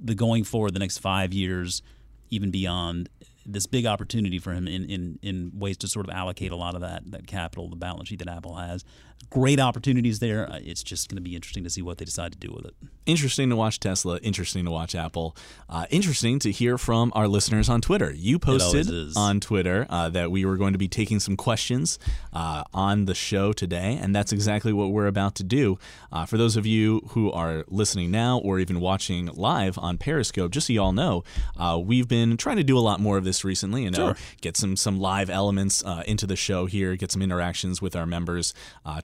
the 0.00 0.14
going 0.14 0.44
forward 0.44 0.74
the 0.74 0.78
next 0.78 0.98
five 0.98 1.32
years, 1.32 1.82
even 2.30 2.50
beyond, 2.50 3.08
this 3.46 3.66
big 3.66 3.86
opportunity 3.86 4.38
for 4.38 4.52
him 4.52 4.68
in, 4.68 4.84
in, 4.84 5.18
in 5.22 5.52
ways 5.54 5.76
to 5.78 5.88
sort 5.88 6.08
of 6.08 6.14
allocate 6.14 6.52
a 6.52 6.56
lot 6.56 6.74
of 6.74 6.80
that 6.80 7.10
that 7.10 7.26
capital, 7.26 7.68
the 7.68 7.76
balance 7.76 8.08
sheet 8.08 8.18
that 8.18 8.28
Apple 8.28 8.56
has. 8.56 8.84
Great 9.28 9.60
opportunities 9.60 10.18
there. 10.18 10.50
Uh, 10.50 10.58
it's 10.62 10.82
just 10.82 11.08
going 11.08 11.16
to 11.16 11.22
be 11.22 11.36
interesting 11.36 11.62
to 11.62 11.70
see 11.70 11.82
what 11.82 11.98
they 11.98 12.04
decide 12.04 12.32
to 12.32 12.38
do 12.38 12.52
with 12.52 12.64
it. 12.64 12.74
Interesting 13.06 13.50
to 13.50 13.56
watch 13.56 13.78
Tesla. 13.78 14.18
Interesting 14.22 14.64
to 14.64 14.70
watch 14.70 14.94
Apple. 14.94 15.36
Uh, 15.68 15.84
interesting 15.90 16.38
to 16.40 16.50
hear 16.50 16.78
from 16.78 17.12
our 17.14 17.28
listeners 17.28 17.68
on 17.68 17.80
Twitter. 17.80 18.12
You 18.12 18.38
posted 18.38 18.88
on 19.16 19.38
Twitter 19.38 19.86
uh, 19.90 20.08
that 20.08 20.30
we 20.30 20.44
were 20.44 20.56
going 20.56 20.72
to 20.72 20.78
be 20.78 20.88
taking 20.88 21.20
some 21.20 21.36
questions 21.36 21.98
uh, 22.32 22.64
on 22.72 23.04
the 23.04 23.14
show 23.14 23.52
today, 23.52 23.98
and 24.00 24.16
that's 24.16 24.32
exactly 24.32 24.72
what 24.72 24.90
we're 24.90 25.06
about 25.06 25.34
to 25.36 25.44
do. 25.44 25.78
Uh, 26.10 26.24
for 26.24 26.38
those 26.38 26.56
of 26.56 26.66
you 26.66 27.02
who 27.10 27.30
are 27.30 27.64
listening 27.68 28.10
now 28.10 28.38
or 28.38 28.58
even 28.58 28.80
watching 28.80 29.26
live 29.26 29.78
on 29.78 29.98
Periscope, 29.98 30.50
just 30.50 30.66
so 30.66 30.72
you 30.72 30.82
all 30.82 30.92
know, 30.92 31.22
uh, 31.58 31.78
we've 31.82 32.08
been 32.08 32.36
trying 32.36 32.56
to 32.56 32.64
do 32.64 32.76
a 32.76 32.80
lot 32.80 33.00
more 33.00 33.18
of 33.18 33.24
this 33.24 33.29
recently. 33.44 33.84
You 33.84 33.90
know, 33.90 33.96
sure. 33.96 34.16
get 34.40 34.56
some 34.56 34.76
some 34.76 35.00
live 35.00 35.30
elements 35.30 35.82
into 36.06 36.26
the 36.26 36.36
show 36.36 36.66
here, 36.66 36.96
get 36.96 37.12
some 37.12 37.22
interactions 37.22 37.80
with 37.80 37.96
our 37.96 38.06
members. 38.06 38.54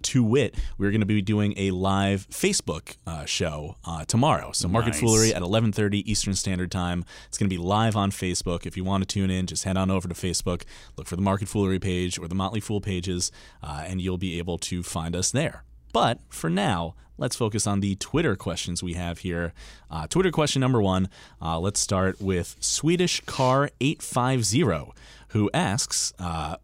to 0.03 0.25
wit, 0.25 0.57
we're 0.79 0.91
going 0.91 1.01
to 1.01 1.07
be 1.07 1.23
doing 1.23 1.55
a 1.57 1.71
live 1.71 2.27
Facebook 2.31 2.97
show 3.27 3.77
uh, 3.85 4.05
tomorrow. 4.05 4.53
So 4.53 4.69
Market 4.69 4.91
nice. 4.91 5.01
Foolery 5.01 5.35
at 5.35 5.43
11:30 5.43 6.03
Eastern 6.07 6.35
Standard 6.35 6.71
Time. 6.71 7.05
It's 7.29 7.39
going 7.39 7.49
to 7.49 7.55
be 7.55 7.63
live 7.63 7.97
on 7.97 8.11
Facebook. 8.11 8.67
If 8.67 8.77
you 8.77 8.85
want 8.85 9.03
to 9.03 9.07
tune 9.07 9.31
in, 9.31 9.47
just 9.47 9.65
head 9.65 9.77
on 9.77 9.91
over 9.91 10.09
to 10.09 10.15
Facebook, 10.15 10.63
look 10.97 11.07
for 11.07 11.17
the 11.17 11.23
Market 11.23 11.49
Foolery 11.49 11.79
page 11.79 12.19
or 12.19 12.29
the 12.29 12.35
Motley 12.35 12.61
Fool 12.61 12.81
pages, 12.81 13.31
uh, 13.63 13.85
and 13.87 14.01
you'll 14.01 14.19
be 14.19 14.39
able 14.39 14.59
to 14.59 14.83
find 14.83 15.15
us 15.15 15.31
there. 15.31 15.65
But 15.93 16.21
for 16.29 16.51
now, 16.51 16.95
let's 17.19 17.37
focus 17.37 17.67
on 17.67 17.81
the 17.81 17.97
Twitter 17.97 18.37
questions 18.37 18.83
we 18.83 18.95
have 18.95 19.19
here. 19.19 19.53
Uh, 19.91 20.07
Twitter 20.07 20.31
question 20.31 20.61
number 20.61 20.83
one. 20.83 21.09
Uh, 21.41 21.59
let's 21.59 21.81
start 21.81 22.21
with 22.21 22.57
Swedish 22.61 23.21
Car 23.23 23.71
850 23.81 24.93
who 25.31 25.51
asks, 25.53 26.13
uh, 26.19 26.57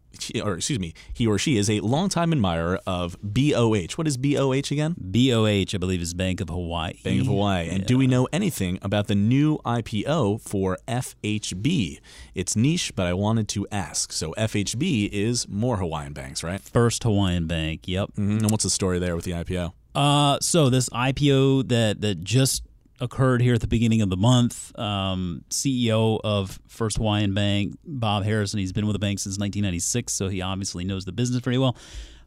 or 0.43 0.55
excuse 0.55 0.79
me, 0.79 0.93
he 1.13 1.27
or 1.27 1.37
she 1.37 1.57
is 1.57 1.69
a 1.69 1.79
longtime 1.81 2.31
admirer 2.31 2.79
of 2.87 3.17
BOH. 3.21 3.93
What 3.95 4.07
is 4.07 4.17
BOH 4.17 4.71
again? 4.71 4.95
BOH, 4.97 5.75
I 5.75 5.77
believe, 5.77 6.01
is 6.01 6.13
Bank 6.13 6.41
of 6.41 6.49
Hawaii. 6.49 6.99
Bank 7.03 7.21
of 7.21 7.27
Hawaii. 7.27 7.69
And 7.69 7.79
yeah. 7.79 7.85
do 7.85 7.97
we 7.97 8.07
know 8.07 8.27
anything 8.31 8.79
about 8.81 9.07
the 9.07 9.15
new 9.15 9.59
IPO 9.59 10.41
for 10.41 10.77
FHB? 10.87 11.99
It's 12.33 12.55
niche, 12.55 12.95
but 12.95 13.05
I 13.05 13.13
wanted 13.13 13.47
to 13.49 13.67
ask. 13.71 14.11
So 14.11 14.33
FHB 14.37 15.09
is 15.11 15.47
more 15.47 15.77
Hawaiian 15.77 16.13
banks, 16.13 16.43
right? 16.43 16.61
First 16.61 17.03
Hawaiian 17.03 17.47
Bank. 17.47 17.87
Yep. 17.87 18.11
Mm-hmm. 18.11 18.37
And 18.39 18.51
what's 18.51 18.63
the 18.63 18.69
story 18.69 18.97
there 18.99 19.15
with 19.15 19.25
the 19.25 19.31
IPO? 19.31 19.73
Uh, 19.95 20.37
so 20.41 20.69
this 20.69 20.89
IPO 20.89 21.69
that 21.69 22.01
that 22.01 22.23
just 22.23 22.63
occurred 22.99 23.41
here 23.41 23.53
at 23.53 23.61
the 23.61 23.67
beginning 23.67 24.01
of 24.01 24.09
the 24.09 24.17
month. 24.17 24.77
Um, 24.79 25.43
CEO 25.49 26.19
of 26.23 26.59
First 26.67 26.97
Hawaiian 26.97 27.33
Bank, 27.33 27.77
Bob 27.85 28.23
Harrison, 28.23 28.59
he's 28.59 28.71
been 28.71 28.87
with 28.87 28.93
the 28.93 28.99
bank 28.99 29.19
since 29.19 29.33
1996, 29.37 30.13
so 30.13 30.29
he 30.29 30.41
obviously 30.41 30.85
knows 30.85 31.05
the 31.05 31.11
business 31.11 31.41
very 31.41 31.57
well. 31.57 31.75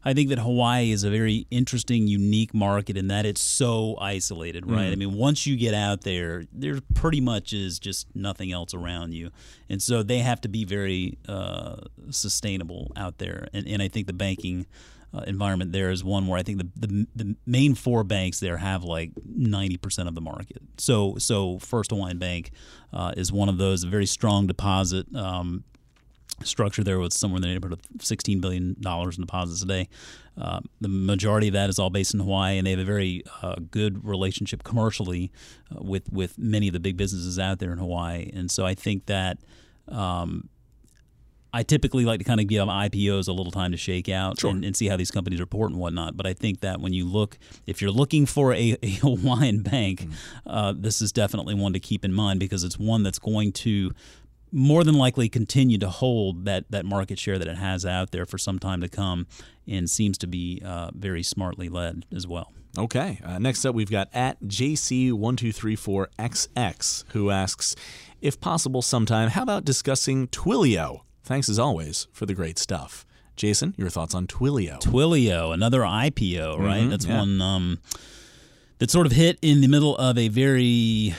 I 0.05 0.13
think 0.13 0.29
that 0.29 0.39
Hawaii 0.39 0.91
is 0.91 1.03
a 1.03 1.09
very 1.09 1.47
interesting, 1.51 2.07
unique 2.07 2.53
market 2.53 2.95
in 2.95 3.07
that 3.07 3.25
it's 3.25 3.41
so 3.41 3.97
isolated, 3.99 4.69
right? 4.69 4.89
Mm. 4.89 4.91
I 4.91 4.95
mean, 4.95 5.13
once 5.13 5.45
you 5.45 5.57
get 5.57 5.73
out 5.73 6.01
there, 6.01 6.45
there 6.53 6.79
pretty 6.93 7.19
much 7.19 7.51
is 7.51 7.77
just 7.77 8.07
nothing 8.15 8.51
else 8.51 8.73
around 8.73 9.13
you. 9.13 9.31
And 9.69 9.81
so 9.81 10.03
they 10.03 10.19
have 10.19 10.39
to 10.41 10.47
be 10.47 10.63
very 10.63 11.17
uh, 11.27 11.77
sustainable 12.09 12.91
out 12.95 13.17
there. 13.17 13.49
And, 13.53 13.67
and 13.67 13.81
I 13.81 13.89
think 13.89 14.07
the 14.07 14.13
banking 14.13 14.67
uh, 15.13 15.21
environment 15.27 15.71
there 15.71 15.89
is 15.89 16.03
one 16.03 16.27
where 16.27 16.37
I 16.37 16.43
think 16.43 16.57
the, 16.59 16.87
the, 16.87 17.07
the 17.15 17.35
main 17.45 17.75
four 17.75 18.03
banks 18.03 18.39
there 18.39 18.57
have 18.57 18.83
like 18.83 19.11
ninety 19.25 19.77
percent 19.77 20.07
of 20.07 20.15
the 20.15 20.21
market. 20.21 20.61
So 20.77 21.15
so 21.17 21.59
First 21.59 21.91
Hawaiian 21.91 22.17
Bank 22.17 22.51
uh, 22.93 23.13
is 23.15 23.31
one 23.31 23.49
of 23.49 23.57
those 23.57 23.83
very 23.83 24.05
strong 24.05 24.47
deposit. 24.47 25.13
Um, 25.15 25.63
structure 26.43 26.83
there 26.83 26.99
with 26.99 27.13
somewhere 27.13 27.37
in 27.37 27.41
the 27.41 27.47
neighborhood 27.47 27.79
of 27.79 28.01
$16 28.01 28.39
billion 28.41 28.75
in 28.79 29.21
deposits 29.21 29.63
a 29.63 29.65
day. 29.65 29.89
Uh, 30.39 30.59
the 30.79 30.87
majority 30.87 31.47
of 31.47 31.53
that 31.53 31.69
is 31.69 31.79
all 31.79 31.89
based 31.89 32.13
in 32.13 32.19
Hawaii, 32.19 32.57
and 32.57 32.67
they 32.67 32.71
have 32.71 32.79
a 32.79 32.85
very 32.85 33.23
uh, 33.41 33.55
good 33.71 34.05
relationship 34.05 34.63
commercially 34.63 35.31
uh, 35.71 35.81
with, 35.81 36.11
with 36.11 36.37
many 36.37 36.67
of 36.67 36.73
the 36.73 36.79
big 36.79 36.95
businesses 36.95 37.39
out 37.39 37.59
there 37.59 37.71
in 37.71 37.79
Hawaii. 37.79 38.29
And 38.33 38.51
so 38.51 38.65
I 38.65 38.75
think 38.75 39.07
that 39.07 39.39
um, 39.87 40.49
I 41.53 41.63
typically 41.63 42.05
like 42.05 42.19
to 42.19 42.25
kind 42.25 42.39
of 42.39 42.47
give 42.47 42.67
IPOs 42.67 43.27
a 43.27 43.31
little 43.31 43.51
time 43.51 43.71
to 43.71 43.77
shake 43.77 44.09
out 44.09 44.39
sure. 44.39 44.51
and, 44.51 44.65
and, 44.65 44.75
see 44.75 44.87
how 44.87 44.97
these 44.97 45.11
companies 45.11 45.39
report 45.39 45.71
and 45.71 45.79
whatnot. 45.79 46.17
But 46.17 46.27
I 46.27 46.33
think 46.33 46.61
that 46.61 46.81
when 46.81 46.93
you 46.93 47.05
look, 47.05 47.37
if 47.65 47.81
you're 47.81 47.91
looking 47.91 48.25
for 48.25 48.53
a, 48.53 48.77
a 48.83 48.89
Hawaiian 48.89 49.61
bank, 49.61 50.01
mm. 50.01 50.13
uh, 50.45 50.73
this 50.77 51.01
is 51.01 51.11
definitely 51.11 51.55
one 51.55 51.73
to 51.73 51.79
keep 51.79 52.03
in 52.03 52.13
mind 52.13 52.39
because 52.39 52.63
it's 52.63 52.77
one 52.77 53.03
that's 53.03 53.19
going 53.19 53.53
to 53.53 53.91
more 54.51 54.83
than 54.83 54.95
likely 54.95 55.29
continue 55.29 55.77
to 55.77 55.89
hold 55.89 56.45
that, 56.45 56.65
that 56.71 56.85
market 56.85 57.19
share 57.19 57.37
that 57.37 57.47
it 57.47 57.57
has 57.57 57.85
out 57.85 58.11
there 58.11 58.25
for 58.25 58.37
some 58.37 58.59
time 58.59 58.81
to 58.81 58.87
come 58.87 59.27
and 59.67 59.89
seems 59.89 60.17
to 60.17 60.27
be 60.27 60.61
uh, 60.63 60.89
very 60.93 61.23
smartly 61.23 61.69
led 61.69 62.05
as 62.15 62.25
well. 62.25 62.53
Okay. 62.77 63.19
Uh, 63.23 63.39
next 63.39 63.65
up, 63.65 63.73
we've 63.73 63.89
got 63.89 64.09
at 64.13 64.39
JC1234XX 64.43 67.03
who 67.09 67.31
asks, 67.31 67.75
if 68.21 68.39
possible 68.39 68.81
sometime, 68.81 69.27
how 69.29 69.43
about 69.43 69.65
discussing 69.65 70.27
Twilio? 70.27 71.01
Thanks 71.27 71.49
as 71.49 71.59
always 71.59 72.07
for 72.13 72.25
the 72.25 72.33
great 72.33 72.57
stuff. 72.57 73.05
Jason, 73.35 73.73
your 73.77 73.89
thoughts 73.89 74.15
on 74.15 74.27
Twilio? 74.27 74.79
Twilio, 74.79 75.53
another 75.53 75.81
IPO, 75.81 76.57
right? 76.57 76.79
Mm-hmm, 76.79 76.89
That's 76.89 77.05
yeah. 77.05 77.19
one 77.19 77.41
um, 77.41 77.79
that 78.79 78.89
sort 78.89 79.05
of 79.05 79.11
hit 79.11 79.37
in 79.41 79.59
the 79.59 79.67
middle 79.67 79.97
of 79.97 80.17
a 80.17 80.29
very 80.29 81.13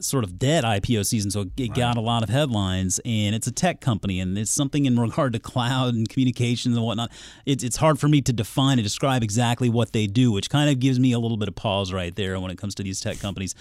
sort 0.00 0.22
of 0.22 0.38
dead 0.38 0.64
IPO 0.64 1.06
season, 1.06 1.30
so 1.30 1.40
it 1.40 1.50
right. 1.58 1.74
got 1.74 1.96
a 1.96 2.00
lot 2.02 2.22
of 2.22 2.28
headlines. 2.28 3.00
And 3.06 3.34
it's 3.34 3.46
a 3.46 3.50
tech 3.50 3.80
company, 3.80 4.20
and 4.20 4.36
it's 4.36 4.50
something 4.50 4.84
in 4.84 5.00
regard 5.00 5.32
to 5.32 5.38
cloud 5.38 5.94
and 5.94 6.06
communications 6.06 6.76
and 6.76 6.84
whatnot. 6.84 7.10
It's 7.46 7.64
it's 7.64 7.76
hard 7.76 7.98
for 7.98 8.08
me 8.08 8.20
to 8.20 8.32
define 8.32 8.78
and 8.78 8.84
describe 8.84 9.22
exactly 9.22 9.70
what 9.70 9.92
they 9.92 10.06
do, 10.06 10.30
which 10.30 10.50
kind 10.50 10.68
of 10.68 10.78
gives 10.78 11.00
me 11.00 11.12
a 11.12 11.18
little 11.18 11.38
bit 11.38 11.48
of 11.48 11.54
pause 11.54 11.90
right 11.90 12.14
there 12.14 12.38
when 12.38 12.50
it 12.50 12.58
comes 12.58 12.74
to 12.76 12.82
these 12.82 13.00
tech 13.00 13.18
companies. 13.18 13.54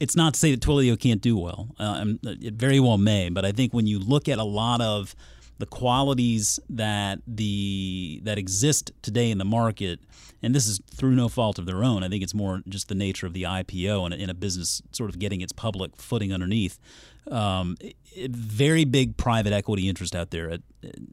It's 0.00 0.16
not 0.16 0.34
to 0.34 0.40
say 0.40 0.50
that 0.52 0.60
Twilio 0.60 0.98
can't 0.98 1.20
do 1.20 1.36
well; 1.36 1.68
uh, 1.78 2.04
it 2.24 2.54
very 2.54 2.80
well 2.80 2.98
may. 2.98 3.28
But 3.28 3.44
I 3.44 3.52
think 3.52 3.74
when 3.74 3.86
you 3.86 3.98
look 3.98 4.28
at 4.28 4.38
a 4.38 4.44
lot 4.44 4.80
of 4.80 5.14
the 5.58 5.66
qualities 5.66 6.58
that 6.68 7.20
the 7.26 8.20
that 8.24 8.38
exist 8.38 8.90
today 9.02 9.30
in 9.30 9.38
the 9.38 9.44
market, 9.44 10.00
and 10.42 10.54
this 10.54 10.66
is 10.66 10.80
through 10.92 11.14
no 11.14 11.28
fault 11.28 11.58
of 11.58 11.66
their 11.66 11.84
own. 11.84 12.02
I 12.02 12.08
think 12.08 12.22
it's 12.22 12.34
more 12.34 12.62
just 12.68 12.88
the 12.88 12.94
nature 12.94 13.26
of 13.26 13.32
the 13.32 13.44
IPO 13.44 14.06
and 14.06 14.14
in 14.14 14.30
a 14.30 14.34
business 14.34 14.82
sort 14.92 15.10
of 15.10 15.18
getting 15.18 15.40
its 15.40 15.52
public 15.52 15.96
footing 15.96 16.32
underneath. 16.32 16.78
Um, 17.30 17.76
very 18.28 18.84
big 18.84 19.16
private 19.16 19.52
equity 19.52 19.88
interest 19.88 20.14
out 20.14 20.30
there 20.30 20.50
at, 20.50 20.60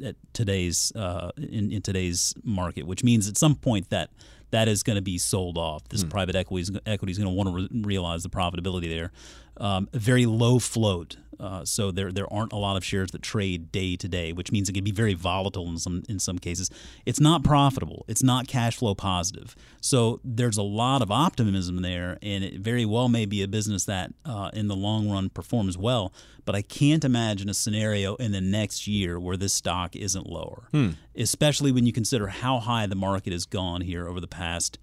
at 0.03 0.15
today's 0.33 0.91
uh, 0.95 1.31
in, 1.37 1.71
in 1.71 1.81
today's 1.81 2.33
market, 2.43 2.85
which 2.85 3.03
means 3.03 3.29
at 3.29 3.37
some 3.37 3.55
point 3.55 3.89
that 3.89 4.09
that 4.51 4.67
is 4.67 4.83
going 4.83 4.97
to 4.97 5.01
be 5.01 5.17
sold 5.17 5.57
off. 5.57 5.87
This 5.89 6.03
hmm. 6.03 6.09
private 6.09 6.35
equity 6.35 6.61
is, 6.61 6.71
equity 6.85 7.11
is 7.11 7.17
going 7.17 7.29
to 7.29 7.35
want 7.35 7.49
to 7.49 7.55
re- 7.55 7.81
realize 7.83 8.23
the 8.23 8.29
profitability 8.29 8.89
there. 8.89 9.11
Um, 9.57 9.89
very 9.93 10.25
low 10.25 10.59
float, 10.59 11.17
uh, 11.41 11.65
so 11.65 11.89
there 11.91 12.11
there 12.11 12.31
aren't 12.31 12.53
a 12.53 12.57
lot 12.57 12.77
of 12.77 12.85
shares 12.85 13.11
that 13.11 13.23
trade 13.23 13.71
day 13.71 13.95
to 13.95 14.07
day, 14.07 14.31
which 14.31 14.51
means 14.51 14.69
it 14.69 14.73
can 14.73 14.83
be 14.83 14.91
very 14.91 15.15
volatile 15.15 15.67
in 15.67 15.77
some 15.79 16.03
in 16.07 16.19
some 16.19 16.37
cases. 16.37 16.69
It's 17.05 17.19
not 17.19 17.43
profitable. 17.43 18.05
It's 18.07 18.21
not 18.21 18.47
cash 18.47 18.77
flow 18.77 18.93
positive. 18.93 19.55
So 19.81 20.21
there's 20.23 20.57
a 20.57 20.63
lot 20.63 21.01
of 21.01 21.09
optimism 21.11 21.81
there, 21.81 22.19
and 22.21 22.43
it 22.43 22.59
very 22.59 22.85
well 22.85 23.09
may 23.09 23.25
be 23.25 23.41
a 23.41 23.47
business 23.47 23.85
that 23.85 24.13
uh, 24.23 24.51
in 24.53 24.67
the 24.67 24.75
long 24.75 25.09
run 25.09 25.29
performs 25.29 25.77
well. 25.77 26.13
But 26.45 26.55
I 26.55 26.61
can't 26.61 27.03
imagine 27.03 27.49
a 27.49 27.53
scenario 27.53 28.15
in 28.15 28.31
the 28.31 28.41
next 28.41 28.87
year 28.87 29.19
where 29.19 29.37
this 29.37 29.53
stock 29.53 29.95
isn't 29.95 30.27
lower, 30.27 30.67
hmm. 30.71 30.91
especially 31.15 31.71
when 31.71 31.85
you 31.85 31.93
consider 31.93 32.27
how 32.27 32.59
high 32.59 32.85
the 32.85 32.95
market 32.95 33.33
has 33.33 33.45
gone 33.45 33.81
here 33.81 34.07
over 34.07 34.19
the 34.19 34.27
past 34.27 34.77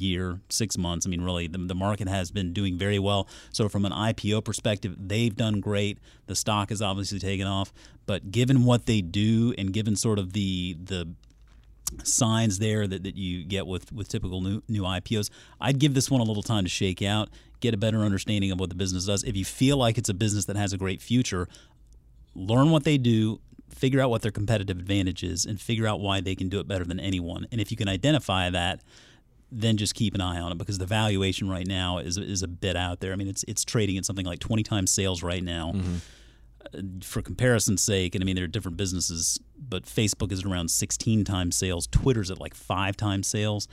year, 0.00 0.40
six 0.48 0.76
months. 0.78 1.06
I 1.06 1.10
mean, 1.10 1.22
really, 1.22 1.46
the, 1.46 1.58
the 1.58 1.74
market 1.74 2.08
has 2.08 2.30
been 2.30 2.52
doing 2.52 2.76
very 2.78 2.98
well. 2.98 3.28
So, 3.50 3.68
from 3.68 3.84
an 3.84 3.92
IPO 3.92 4.44
perspective, 4.44 4.96
they've 4.98 5.34
done 5.34 5.60
great. 5.60 5.98
The 6.26 6.34
stock 6.34 6.70
has 6.70 6.82
obviously 6.82 7.18
taken 7.18 7.46
off. 7.46 7.72
But 8.06 8.30
given 8.30 8.64
what 8.64 8.86
they 8.86 9.00
do 9.00 9.54
and 9.56 9.72
given 9.72 9.96
sort 9.96 10.18
of 10.18 10.32
the 10.32 10.76
the 10.78 11.08
signs 12.02 12.58
there 12.58 12.86
that, 12.86 13.02
that 13.04 13.16
you 13.16 13.44
get 13.44 13.66
with, 13.66 13.92
with 13.92 14.08
typical 14.08 14.40
new, 14.40 14.62
new 14.68 14.82
IPOs. 14.82 15.30
I'd 15.60 15.78
give 15.78 15.94
this 15.94 16.10
one 16.10 16.20
a 16.20 16.24
little 16.24 16.42
time 16.42 16.64
to 16.64 16.70
shake 16.70 17.02
out, 17.02 17.28
get 17.60 17.74
a 17.74 17.76
better 17.76 18.00
understanding 18.00 18.50
of 18.50 18.58
what 18.58 18.70
the 18.70 18.74
business 18.74 19.06
does. 19.06 19.22
If 19.22 19.36
you 19.36 19.44
feel 19.44 19.76
like 19.76 19.98
it's 19.98 20.08
a 20.08 20.14
business 20.14 20.46
that 20.46 20.56
has 20.56 20.72
a 20.72 20.78
great 20.78 21.00
future, 21.00 21.48
learn 22.34 22.70
what 22.70 22.84
they 22.84 22.98
do, 22.98 23.40
figure 23.70 24.00
out 24.00 24.10
what 24.10 24.22
their 24.22 24.30
competitive 24.30 24.78
advantage 24.78 25.22
is, 25.22 25.44
and 25.44 25.60
figure 25.60 25.86
out 25.86 26.00
why 26.00 26.20
they 26.20 26.34
can 26.34 26.48
do 26.48 26.60
it 26.60 26.68
better 26.68 26.84
than 26.84 27.00
anyone. 27.00 27.46
And 27.52 27.60
if 27.60 27.70
you 27.70 27.76
can 27.76 27.88
identify 27.88 28.50
that, 28.50 28.80
then 29.56 29.76
just 29.76 29.94
keep 29.94 30.14
an 30.14 30.20
eye 30.20 30.40
on 30.40 30.52
it 30.52 30.58
because 30.58 30.78
the 30.78 30.86
valuation 30.86 31.48
right 31.48 31.66
now 31.66 31.98
is 31.98 32.18
is 32.18 32.42
a 32.42 32.48
bit 32.48 32.76
out 32.76 33.00
there. 33.00 33.12
I 33.12 33.16
mean, 33.16 33.28
it's 33.28 33.44
it's 33.46 33.64
trading 33.64 33.96
at 33.96 34.04
something 34.04 34.26
like 34.26 34.40
20 34.40 34.62
times 34.62 34.90
sales 34.90 35.22
right 35.22 35.42
now. 35.42 35.72
Mm-hmm 35.74 35.96
for 37.02 37.22
comparison's 37.22 37.82
sake, 37.82 38.14
and 38.14 38.22
I 38.22 38.26
mean 38.26 38.36
there 38.36 38.44
are 38.44 38.48
different 38.48 38.76
businesses, 38.76 39.38
but 39.56 39.84
Facebook 39.84 40.32
is 40.32 40.44
around 40.44 40.70
16 40.70 41.24
times 41.24 41.56
sales. 41.56 41.86
Twitter's 41.86 42.30
at 42.30 42.40
like 42.40 42.54
five 42.54 42.96
times 42.96 43.26
sales. 43.26 43.68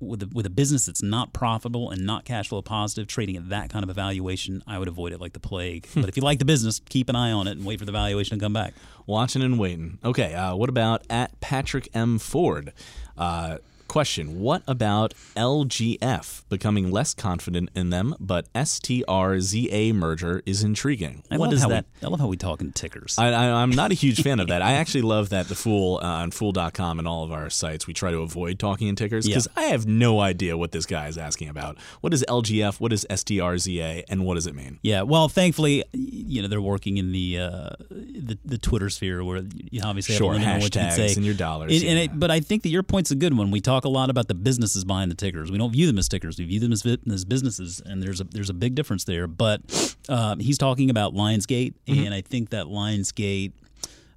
With 0.00 0.24
a, 0.24 0.28
with 0.34 0.46
a 0.46 0.50
business 0.50 0.86
that's 0.86 1.00
not 1.02 1.32
profitable 1.32 1.90
and 1.90 2.04
not 2.04 2.24
cash 2.24 2.48
flow 2.48 2.60
positive, 2.60 3.06
trading 3.06 3.36
at 3.36 3.50
that 3.50 3.70
kind 3.70 3.84
of 3.84 3.88
a 3.88 3.94
valuation, 3.94 4.60
I 4.66 4.80
would 4.80 4.88
avoid 4.88 5.12
it 5.12 5.20
like 5.20 5.32
the 5.32 5.38
plague. 5.38 5.86
but 5.94 6.08
if 6.08 6.16
you 6.16 6.24
like 6.24 6.40
the 6.40 6.44
business, 6.44 6.80
keep 6.88 7.08
an 7.08 7.14
eye 7.14 7.30
on 7.30 7.46
it 7.46 7.52
and 7.52 7.64
wait 7.64 7.78
for 7.78 7.84
the 7.84 7.92
valuation 7.92 8.36
to 8.36 8.44
come 8.44 8.52
back. 8.52 8.74
Watching 9.06 9.42
and 9.42 9.60
waiting. 9.60 9.98
Okay, 10.04 10.34
uh, 10.34 10.56
what 10.56 10.68
about 10.68 11.04
at 11.08 11.40
Patrick 11.40 11.88
M 11.94 12.18
Ford? 12.18 12.72
Uh, 13.16 13.58
Question 13.92 14.40
What 14.40 14.62
about 14.66 15.12
LGF 15.36 16.48
becoming 16.48 16.90
less 16.90 17.12
confident 17.12 17.68
in 17.74 17.90
them, 17.90 18.14
but 18.18 18.50
STRZA 18.54 19.92
merger 19.92 20.42
is 20.46 20.64
intriguing? 20.64 21.22
I 21.30 21.36
what 21.36 21.50
love 21.50 21.60
how 21.60 21.68
that? 21.68 21.84
We, 22.00 22.06
I 22.06 22.10
love 22.10 22.18
how 22.18 22.26
we 22.28 22.38
talk 22.38 22.62
in 22.62 22.72
tickers. 22.72 23.18
I, 23.18 23.28
am 23.28 23.68
not 23.68 23.90
a 23.90 23.94
huge 23.94 24.22
fan 24.22 24.40
of 24.40 24.48
that. 24.48 24.62
I 24.62 24.72
actually 24.80 25.02
love 25.02 25.28
that 25.28 25.48
the 25.48 25.54
Fool 25.54 26.00
uh, 26.02 26.06
on 26.06 26.30
Fool.com 26.30 27.00
and 27.00 27.06
all 27.06 27.22
of 27.22 27.32
our 27.32 27.50
sites, 27.50 27.86
we 27.86 27.92
try 27.92 28.10
to 28.10 28.20
avoid 28.20 28.58
talking 28.58 28.88
in 28.88 28.96
tickers 28.96 29.26
because 29.26 29.46
yeah. 29.54 29.62
I 29.62 29.66
have 29.66 29.84
no 29.84 30.20
idea 30.20 30.56
what 30.56 30.72
this 30.72 30.86
guy 30.86 31.08
is 31.08 31.18
asking 31.18 31.50
about. 31.50 31.76
What 32.00 32.14
is 32.14 32.24
LGF? 32.30 32.80
What 32.80 32.94
is 32.94 33.04
STRZA? 33.10 34.04
And 34.08 34.24
what 34.24 34.36
does 34.36 34.46
it 34.46 34.54
mean? 34.54 34.78
Yeah, 34.80 35.02
well, 35.02 35.28
thankfully, 35.28 35.84
you 35.92 36.40
know, 36.40 36.48
they're 36.48 36.62
working 36.62 36.96
in 36.96 37.12
the 37.12 37.40
uh, 37.40 37.70
the, 37.90 38.38
the, 38.42 38.56
Twitter 38.56 38.88
sphere 38.88 39.22
where 39.22 39.42
you 39.70 39.82
obviously 39.84 40.14
sure, 40.14 40.32
have 40.32 40.40
limit 40.40 40.62
what 40.62 40.74
you 40.74 41.08
say. 41.08 41.14
and 41.14 41.26
your 41.26 41.34
dollars. 41.34 41.72
And, 41.74 41.90
and 41.90 41.98
it, 41.98 42.18
but 42.18 42.30
I 42.30 42.40
think 42.40 42.62
that 42.62 42.70
your 42.70 42.82
point's 42.82 43.10
a 43.10 43.16
good 43.16 43.36
one. 43.36 43.50
We 43.50 43.60
talk 43.60 43.81
talk 43.82 43.88
a 43.88 43.92
lot 43.92 44.10
about 44.10 44.28
the 44.28 44.34
businesses 44.34 44.84
behind 44.84 45.10
the 45.10 45.14
tickers. 45.14 45.50
We 45.50 45.58
don't 45.58 45.72
view 45.72 45.86
them 45.86 45.98
as 45.98 46.08
tickers. 46.08 46.38
We 46.38 46.44
view 46.44 46.60
them 46.60 46.72
as, 46.72 46.84
as 47.10 47.24
businesses, 47.24 47.82
and 47.84 48.02
there's 48.02 48.20
a 48.20 48.24
there's 48.24 48.50
a 48.50 48.54
big 48.54 48.74
difference 48.74 49.04
there. 49.04 49.26
But 49.26 49.60
um, 50.08 50.40
he's 50.40 50.58
talking 50.58 50.90
about 50.90 51.14
Lionsgate, 51.14 51.74
mm-hmm. 51.86 52.06
and 52.06 52.14
I 52.14 52.20
think 52.20 52.50
that 52.50 52.66
Lionsgate, 52.66 53.52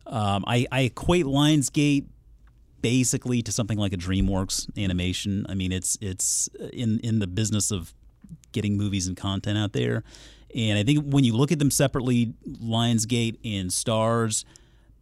um, 0.08 0.44
I, 0.48 0.66
I 0.72 0.82
equate 0.82 1.26
Lionsgate 1.26 2.06
basically 2.82 3.42
to 3.42 3.52
something 3.52 3.78
like 3.78 3.94
a 3.94 3.98
DreamWorks 3.98 4.70
animation. 4.78 5.46
I 5.50 5.56
mean, 5.56 5.72
it's 5.72 5.98
it's 6.02 6.50
in 6.74 7.00
in 7.00 7.20
the 7.20 7.28
business 7.28 7.72
of 7.72 7.94
getting 8.52 8.78
movies 8.78 9.08
and 9.08 9.18
content 9.18 9.58
out 9.58 9.74
there. 9.74 10.04
And 10.56 10.80
I 10.80 10.84
think 10.84 11.04
when 11.04 11.26
you 11.26 11.36
look 11.36 11.52
at 11.52 11.60
them 11.60 11.70
separately, 11.70 12.34
Lionsgate 12.48 13.38
and 13.44 13.70
Starz 13.70 14.46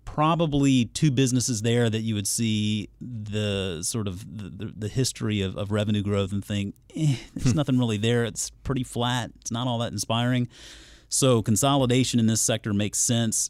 probably 0.05 0.85
two 0.85 1.11
businesses 1.11 1.61
there 1.61 1.89
that 1.89 2.01
you 2.01 2.15
would 2.15 2.27
see 2.27 2.89
the 3.01 3.79
sort 3.81 4.07
of 4.07 4.25
the, 4.37 4.71
the, 4.75 4.87
history 4.87 5.41
of, 5.41 5.57
of, 5.57 5.71
revenue 5.71 6.01
growth 6.01 6.31
and 6.31 6.43
think 6.43 6.75
eh, 6.95 7.15
there's 7.35 7.51
hmm. 7.51 7.57
nothing 7.57 7.79
really 7.79 7.97
there. 7.97 8.23
It's 8.23 8.49
pretty 8.63 8.83
flat. 8.83 9.31
It's 9.41 9.51
not 9.51 9.67
all 9.67 9.79
that 9.79 9.91
inspiring. 9.91 10.47
So 11.09 11.41
consolidation 11.41 12.19
in 12.19 12.27
this 12.27 12.41
sector 12.41 12.73
makes 12.73 12.99
sense. 12.99 13.49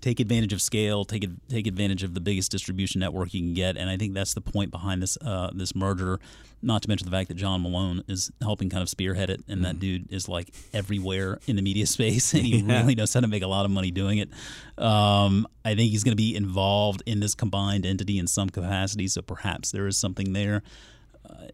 Take 0.00 0.20
advantage 0.20 0.52
of 0.52 0.60
scale. 0.60 1.04
Take 1.04 1.28
take 1.48 1.66
advantage 1.66 2.02
of 2.02 2.14
the 2.14 2.20
biggest 2.20 2.50
distribution 2.50 3.00
network 3.00 3.32
you 3.34 3.40
can 3.40 3.54
get, 3.54 3.76
and 3.76 3.88
I 3.88 3.96
think 3.96 4.14
that's 4.14 4.34
the 4.34 4.40
point 4.40 4.70
behind 4.70 5.02
this 5.02 5.16
uh, 5.24 5.50
this 5.54 5.74
merger. 5.74 6.20
Not 6.60 6.82
to 6.82 6.88
mention 6.88 7.04
the 7.04 7.12
fact 7.12 7.28
that 7.28 7.36
John 7.36 7.62
Malone 7.62 8.02
is 8.08 8.32
helping 8.42 8.68
kind 8.68 8.82
of 8.82 8.88
spearhead 8.88 9.30
it, 9.30 9.42
and 9.48 9.60
mm. 9.60 9.62
that 9.64 9.72
mm-hmm. 9.74 9.78
dude 9.80 10.12
is 10.12 10.28
like 10.28 10.52
everywhere 10.72 11.38
in 11.46 11.56
the 11.56 11.62
media 11.62 11.86
space, 11.96 12.34
and 12.34 12.42
he 12.42 12.58
yeah. 12.58 12.80
really 12.80 12.94
knows 12.94 13.14
how 13.14 13.20
to 13.20 13.28
make 13.28 13.42
a 13.42 13.46
lot 13.46 13.64
of 13.64 13.70
money 13.70 13.90
doing 13.90 14.18
it. 14.18 14.28
Um, 14.76 15.46
I 15.64 15.74
think 15.74 15.90
he's 15.90 16.04
going 16.04 16.12
to 16.12 16.16
be 16.16 16.34
involved 16.34 17.02
in 17.06 17.20
this 17.20 17.34
combined 17.34 17.86
entity 17.86 18.18
in 18.18 18.26
some 18.26 18.50
capacity, 18.50 19.08
so 19.08 19.22
perhaps 19.22 19.70
there 19.70 19.86
is 19.86 19.96
something 19.96 20.32
there. 20.32 20.62
Uh, 21.28 21.46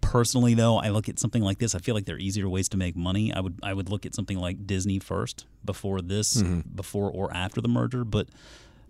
personally, 0.00 0.54
though, 0.54 0.76
I 0.76 0.90
look 0.90 1.08
at 1.08 1.18
something 1.18 1.42
like 1.42 1.58
this. 1.58 1.74
I 1.74 1.78
feel 1.78 1.94
like 1.94 2.04
there 2.04 2.16
are 2.16 2.20
easier 2.20 2.48
ways 2.48 2.68
to 2.70 2.76
make 2.76 2.96
money. 2.96 3.32
I 3.32 3.40
would 3.40 3.58
I 3.62 3.74
would 3.74 3.88
look 3.88 4.06
at 4.06 4.14
something 4.14 4.38
like 4.38 4.66
Disney 4.66 4.98
first 4.98 5.46
before 5.64 6.00
this, 6.00 6.42
mm-hmm. 6.42 6.60
before 6.74 7.10
or 7.10 7.34
after 7.34 7.60
the 7.60 7.68
merger. 7.68 8.04
But 8.04 8.28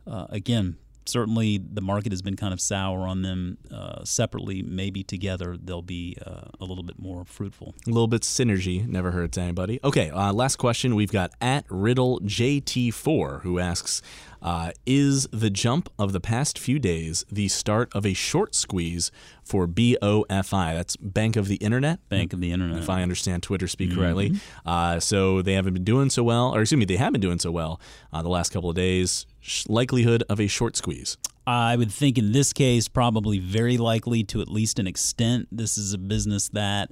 uh, 0.06 0.26
again, 0.30 0.76
certainly 1.06 1.58
the 1.58 1.80
market 1.80 2.12
has 2.12 2.22
been 2.22 2.36
kind 2.36 2.52
of 2.52 2.60
sour 2.60 3.06
on 3.06 3.22
them 3.22 3.58
uh, 3.70 4.04
separately. 4.04 4.62
Maybe 4.62 5.02
together 5.02 5.56
they'll 5.62 5.82
be 5.82 6.16
uh, 6.24 6.48
a 6.60 6.64
little 6.64 6.84
bit 6.84 6.98
more 6.98 7.24
fruitful. 7.24 7.74
A 7.86 7.90
little 7.90 8.08
bit 8.08 8.22
synergy 8.22 8.86
never 8.86 9.10
hurts 9.10 9.38
anybody. 9.38 9.80
Okay, 9.84 10.10
uh, 10.10 10.32
last 10.32 10.56
question. 10.56 10.94
We've 10.94 11.12
got 11.12 11.32
at 11.40 11.64
Riddle 11.68 12.20
JT4 12.20 13.42
who 13.42 13.58
asks. 13.58 14.02
Uh, 14.42 14.72
is 14.86 15.28
the 15.28 15.50
jump 15.50 15.88
of 16.00 16.12
the 16.12 16.18
past 16.18 16.58
few 16.58 16.80
days 16.80 17.24
the 17.30 17.46
start 17.46 17.88
of 17.94 18.04
a 18.04 18.12
short 18.12 18.56
squeeze 18.56 19.12
for 19.44 19.68
BOFI? 19.68 20.74
That's 20.74 20.96
Bank 20.96 21.36
of 21.36 21.46
the 21.46 21.54
Internet. 21.56 22.00
Bank 22.08 22.32
of 22.32 22.40
the 22.40 22.50
Internet. 22.50 22.78
If 22.78 22.90
I 22.90 23.02
understand 23.02 23.44
Twitter 23.44 23.68
speak 23.68 23.90
mm-hmm. 23.90 24.00
correctly. 24.00 24.32
Uh, 24.66 24.98
so 24.98 25.42
they 25.42 25.52
haven't 25.52 25.74
been 25.74 25.84
doing 25.84 26.10
so 26.10 26.24
well, 26.24 26.52
or 26.52 26.62
excuse 26.62 26.76
me, 26.76 26.84
they 26.84 26.96
have 26.96 27.12
been 27.12 27.20
doing 27.20 27.38
so 27.38 27.52
well 27.52 27.80
uh, 28.12 28.20
the 28.20 28.28
last 28.28 28.50
couple 28.50 28.68
of 28.68 28.74
days 28.74 29.26
likelihood 29.68 30.24
of 30.28 30.40
a 30.40 30.46
short 30.46 30.76
squeeze? 30.76 31.16
I 31.46 31.76
would 31.76 31.90
think 31.90 32.18
in 32.18 32.32
this 32.32 32.52
case, 32.52 32.88
probably 32.88 33.38
very 33.38 33.76
likely 33.76 34.22
to 34.24 34.40
at 34.40 34.48
least 34.48 34.78
an 34.78 34.86
extent. 34.86 35.48
This 35.50 35.76
is 35.76 35.92
a 35.92 35.98
business 35.98 36.48
that 36.50 36.90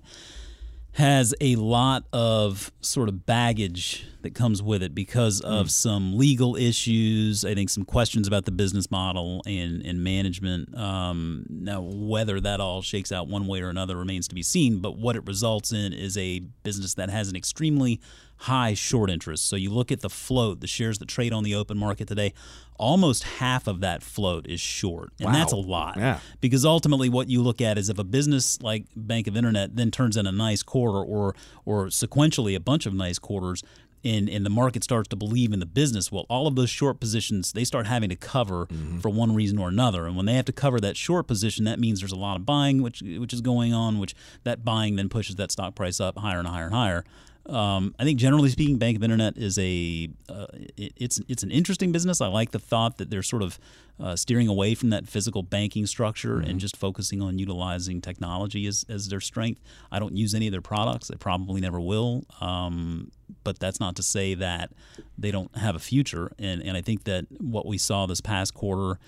has 0.93 1.35
a 1.41 1.55
lot 1.57 2.05
of 2.13 2.73
sort 2.81 3.09
of 3.09 3.25
baggage 3.25 4.05
that 4.23 4.35
comes 4.35 4.63
with 4.63 4.83
it 4.83 4.95
because 4.95 5.41
of 5.41 5.67
mm. 5.67 5.71
some 5.71 6.17
legal 6.17 6.57
issues. 6.57 7.45
I 7.45 7.55
think 7.55 7.71
some 7.71 7.85
questions 7.85 8.27
about 8.27 8.45
the 8.45 8.51
business 8.51 8.91
model 8.91 9.43
and, 9.47 9.85
and 9.85 10.03
management. 10.03 10.77
Um, 10.77 11.47
now, 11.49 11.81
whether 11.83 12.41
that 12.41 12.61
all 12.61 12.83
shakes 12.83 13.13
out 13.13 13.29
one 13.29 13.47
way 13.47 13.63
or 13.63 13.69
another 13.69 13.97
remains 13.97 14.29
to 14.29 14.35
be 14.35 14.43
seen, 14.43 14.81
but 14.81 14.99
what 14.99 15.17
it 15.17 15.27
results 15.27 15.73
in 15.73 15.93
is 15.93 16.17
a 16.17 16.41
business 16.63 16.95
that 16.95 17.11
has 17.11 17.29
an 17.29 17.37
extremely 17.37 18.01
high 18.41 18.73
short 18.73 19.11
interest. 19.11 19.47
So 19.49 19.57
you 19.57 19.71
look 19.71 19.93
at 19.93 20.01
the 20.01 20.09
float, 20.09 20.61
the 20.61 20.67
shares 20.67 20.99
that 20.99 21.09
trade 21.09 21.33
on 21.33 21.45
the 21.45 21.55
open 21.55 21.77
market 21.77 22.09
today, 22.09 22.33
almost 22.77 23.23
half 23.25 23.67
of 23.67 23.81
that 23.81 24.03
float 24.03 24.47
is 24.47 24.61
short. 24.61 25.11
And 25.21 25.27
wow. 25.27 25.33
that's 25.33 25.53
a 25.53 25.57
lot. 25.57 25.99
Yeah. 25.99 26.21
Because 26.41 26.65
ultimately 26.65 27.11
what 27.11 27.29
you 27.29 27.43
look 27.43 27.61
at 27.61 27.77
is 27.77 27.91
if 27.91 27.99
a 27.99 28.05
business 28.05 28.61
like 28.63 28.87
Bank 28.97 29.27
of 29.27 29.37
Internet 29.37 29.77
then 29.77 29.91
turns 29.91 30.17
in 30.17 30.27
a 30.27 30.33
nice 30.33 30.63
quarter 30.63 30.99
or 30.99 31.35
or 31.67 31.87
sequentially 31.87 32.57
a 32.57 32.61
bunch 32.61 32.87
of 32.87 32.95
nice 32.95 33.19
quarters, 33.19 33.63
and, 34.05 34.29
and 34.29 34.45
the 34.47 34.51
market 34.51 34.85
starts 34.85 35.09
to 35.09 35.17
believe 35.17 35.53
in 35.53 35.61
the 35.61 35.67
business, 35.67 36.11
well, 36.11 36.27
all 36.29 36.47
of 36.47 36.57
those 36.57 36.71
short 36.71 37.01
positions 37.01 37.53
they 37.53 37.65
start 37.65 37.87
having 37.87 38.09
to 38.09 38.17
cover 38.17 38.67
mm-hmm. 38.67 38.99
for 38.99 39.09
one 39.09 39.35
reason 39.35 39.59
or 39.59 39.69
another. 39.69 40.07
And 40.07 40.17
when 40.17 40.27
they 40.27 40.35
have 40.35 40.47
to 40.47 40.53
cover 40.53 40.81
that 40.81 40.97
short 40.97 41.27
position, 41.27 41.65
that 41.65 41.79
means 41.79 42.01
there's 42.01 42.13
a 42.13 42.17
lot 42.17 42.37
of 42.37 42.47
buying 42.47 42.83
which 42.83 43.03
which 43.03 43.33
is 43.33 43.41
going 43.41 43.73
on, 43.75 43.99
which 43.99 44.15
that 44.45 44.65
buying 44.65 44.97
then 44.97 45.09
pushes 45.09 45.37
that 45.37 45.51
stock 45.53 45.75
price 45.75 46.01
up 46.01 46.19
higher 46.19 46.39
and 46.39 46.49
higher 46.49 46.67
and 46.67 46.75
higher. 46.75 47.05
Um, 47.51 47.95
I 47.99 48.05
think 48.05 48.19
generally 48.19 48.49
speaking, 48.49 48.79
Bank 48.79 48.97
of 48.97 49.03
Internet 49.03 49.37
is 49.37 49.59
a 49.59 50.09
uh, 50.29 50.47
it, 50.77 50.93
it's 50.97 51.21
it's 51.29 51.43
an 51.43 51.51
interesting 51.51 51.91
business. 51.93 52.21
I 52.21 52.29
like 52.29 52.53
the 52.53 52.59
thought 52.59 52.99
that 52.99 53.11
they're 53.11 53.23
sort 53.23 53.43
of 53.43 53.59
uh, 53.99 54.17
steering 54.17 54.49
away 54.49 54.75
from 54.75 54.91
that 54.91 55.09
physical 55.09 55.43
banking 55.43 55.87
structure 55.87 56.37
mm-hmm. 56.37 56.49
and 56.49 56.61
just 56.61 56.77
focusing 56.77 57.21
on 57.21 57.39
utilizing 57.39 58.01
technology 58.01 58.67
as, 58.67 58.85
as 58.89 59.09
their 59.09 59.21
strength. 59.21 59.61
I 59.93 59.99
don't 59.99 60.17
use 60.17 60.35
any 60.35 60.47
of 60.47 60.53
their 60.53 60.63
products. 60.63 61.11
I 61.11 61.17
probably 61.17 61.61
never 61.61 61.81
will. 61.81 62.25
Um, 62.41 63.11
but 63.45 63.59
that's 63.59 63.81
not 63.81 63.97
to 63.97 64.03
say 64.03 64.35
that 64.35 64.71
they 65.19 65.31
don't 65.31 65.55
have 65.57 65.75
a 65.75 65.81
future. 65.81 66.33
And 66.39 66.63
and 66.63 66.77
I 66.77 66.83
think 66.83 67.05
that 67.05 67.27
what 67.41 67.67
we 67.67 67.79
saw 67.79 68.07
this 68.07 68.21
past 68.21 68.55
quarter 68.55 68.99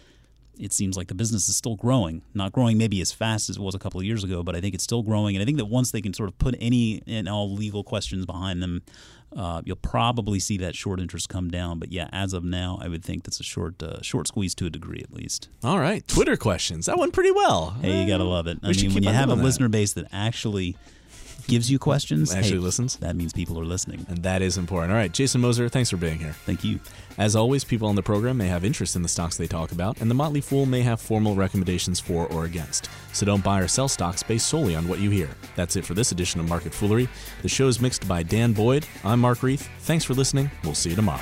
it 0.59 0.73
seems 0.73 0.97
like 0.97 1.09
the 1.09 1.15
business 1.15 1.49
is 1.49 1.57
still 1.57 1.77
growing. 1.77 2.23
Not 2.35 2.53
growing 2.53 2.79
maybe 2.79 3.01
as 3.01 3.13
fast 3.13 3.49
as 3.51 3.57
it 3.57 3.63
was 3.63 3.75
a 3.75 3.79
couple 3.79 4.01
of 4.01 4.07
years 4.07 4.23
ago, 4.25 4.43
but 4.43 4.55
I 4.55 4.61
think 4.61 4.75
it's 4.75 4.85
still 4.85 5.03
growing. 5.03 5.35
And 5.35 5.43
I 5.43 5.47
think 5.47 5.59
that 5.59 5.67
once 5.67 5.91
they 5.91 6.01
can 6.03 6.13
sort 6.15 6.29
of 6.29 6.39
put 6.39 6.55
any 6.61 7.03
and 7.07 7.29
all 7.29 7.53
legal 7.53 7.83
questions 7.83 8.27
behind 8.27 8.63
them, 8.63 8.83
uh, 9.35 9.63
you'll 9.65 9.77
probably 9.77 10.39
see 10.39 10.59
that 10.59 10.77
short 10.77 11.01
interest 11.01 11.29
come 11.29 11.49
down. 11.51 11.79
But 11.79 11.91
yeah, 11.91 12.09
as 12.13 12.33
of 12.33 12.45
now, 12.45 12.79
I 12.83 12.89
would 12.89 13.03
think 13.05 13.25
that's 13.25 13.41
a 13.41 13.45
short 13.45 13.83
uh, 13.83 14.03
short 14.03 14.29
squeeze 14.29 14.55
to 14.57 14.67
a 14.67 14.71
degree 14.71 15.01
at 15.03 15.13
least. 15.13 15.49
All 15.65 15.79
right, 15.79 16.07
Twitter 16.07 16.37
questions. 16.37 16.87
That 16.87 16.99
went 16.99 17.13
pretty 17.13 17.31
well. 17.31 17.71
Hey, 17.81 18.03
you 18.03 18.07
gotta 18.09 18.25
love 18.25 18.47
it. 18.47 18.59
We 18.63 18.69
I 18.69 18.73
mean, 18.73 18.95
when 18.95 19.03
you 19.05 19.11
have 19.11 19.31
a 19.31 19.37
that. 19.37 19.43
listener 19.43 19.69
base 19.69 19.95
that 19.95 20.07
actually 20.13 20.77
gives 21.47 21.71
you 21.71 21.79
questions, 21.79 22.33
Actually 22.35 22.53
hey, 22.53 22.59
listens. 22.59 22.97
That 22.97 23.17
means 23.17 23.33
people 23.33 23.59
are 23.61 23.65
listening. 23.65 24.07
And 24.09 24.23
that 24.23 24.43
is 24.43 24.59
important. 24.59 24.93
All 24.93 24.99
right, 24.99 25.13
Jason 25.13 25.41
Moser, 25.41 25.69
thanks 25.69 25.91
for 25.91 25.97
being 25.97 26.19
here. 26.19 26.35
Thank 26.45 26.65
you. 26.65 26.81
As 27.19 27.37
always, 27.37 27.65
people 27.65 27.89
on 27.89 27.95
the 27.95 28.03
program 28.03 28.37
may 28.37 28.49
have 28.49 28.65
interest 28.65 28.97
in 28.97 29.03
the 29.03 29.09
stocks 29.09 29.37
they 29.37 29.47
talk 29.47 29.73
about, 29.73 30.01
and 30.01 30.11
the 30.11 30.15
Motley 30.15 30.41
Fool 30.41 30.67
may 30.67 30.83
have 30.83 31.01
formal 31.01 31.35
recommendations 31.35 32.01
for 32.01 32.27
or 32.29 32.45
against. 32.45 32.89
So 33.13 33.27
don't 33.27 33.45
buy 33.45 33.61
or 33.61 33.69
sell 33.69 33.89
stocks 33.89 34.23
based 34.23 34.47
solely 34.47 34.75
on 34.75 34.89
what 34.89 34.99
you 34.99 35.11
hear. 35.11 35.29
That's 35.57 35.77
it 35.77 35.85
for 35.85 35.95
this 35.95 36.13
edition 36.13 36.41
of 36.41 36.49
Market 36.49 36.73
Foolery. 36.73 37.09
The 37.43 37.49
show 37.49 37.69
is 37.69 37.81
mixed 37.81 38.09
by 38.09 38.23
Dan 38.23 38.53
Boyd. 38.53 38.87
I'm 39.05 39.21
Mark 39.21 39.43
Reith. 39.43 39.69
Thanks 39.81 40.05
for 40.05 40.15
listening. 40.15 40.51
We'll 40.65 40.75
see 40.75 40.91
you 40.91 40.97
tomorrow. 40.97 41.21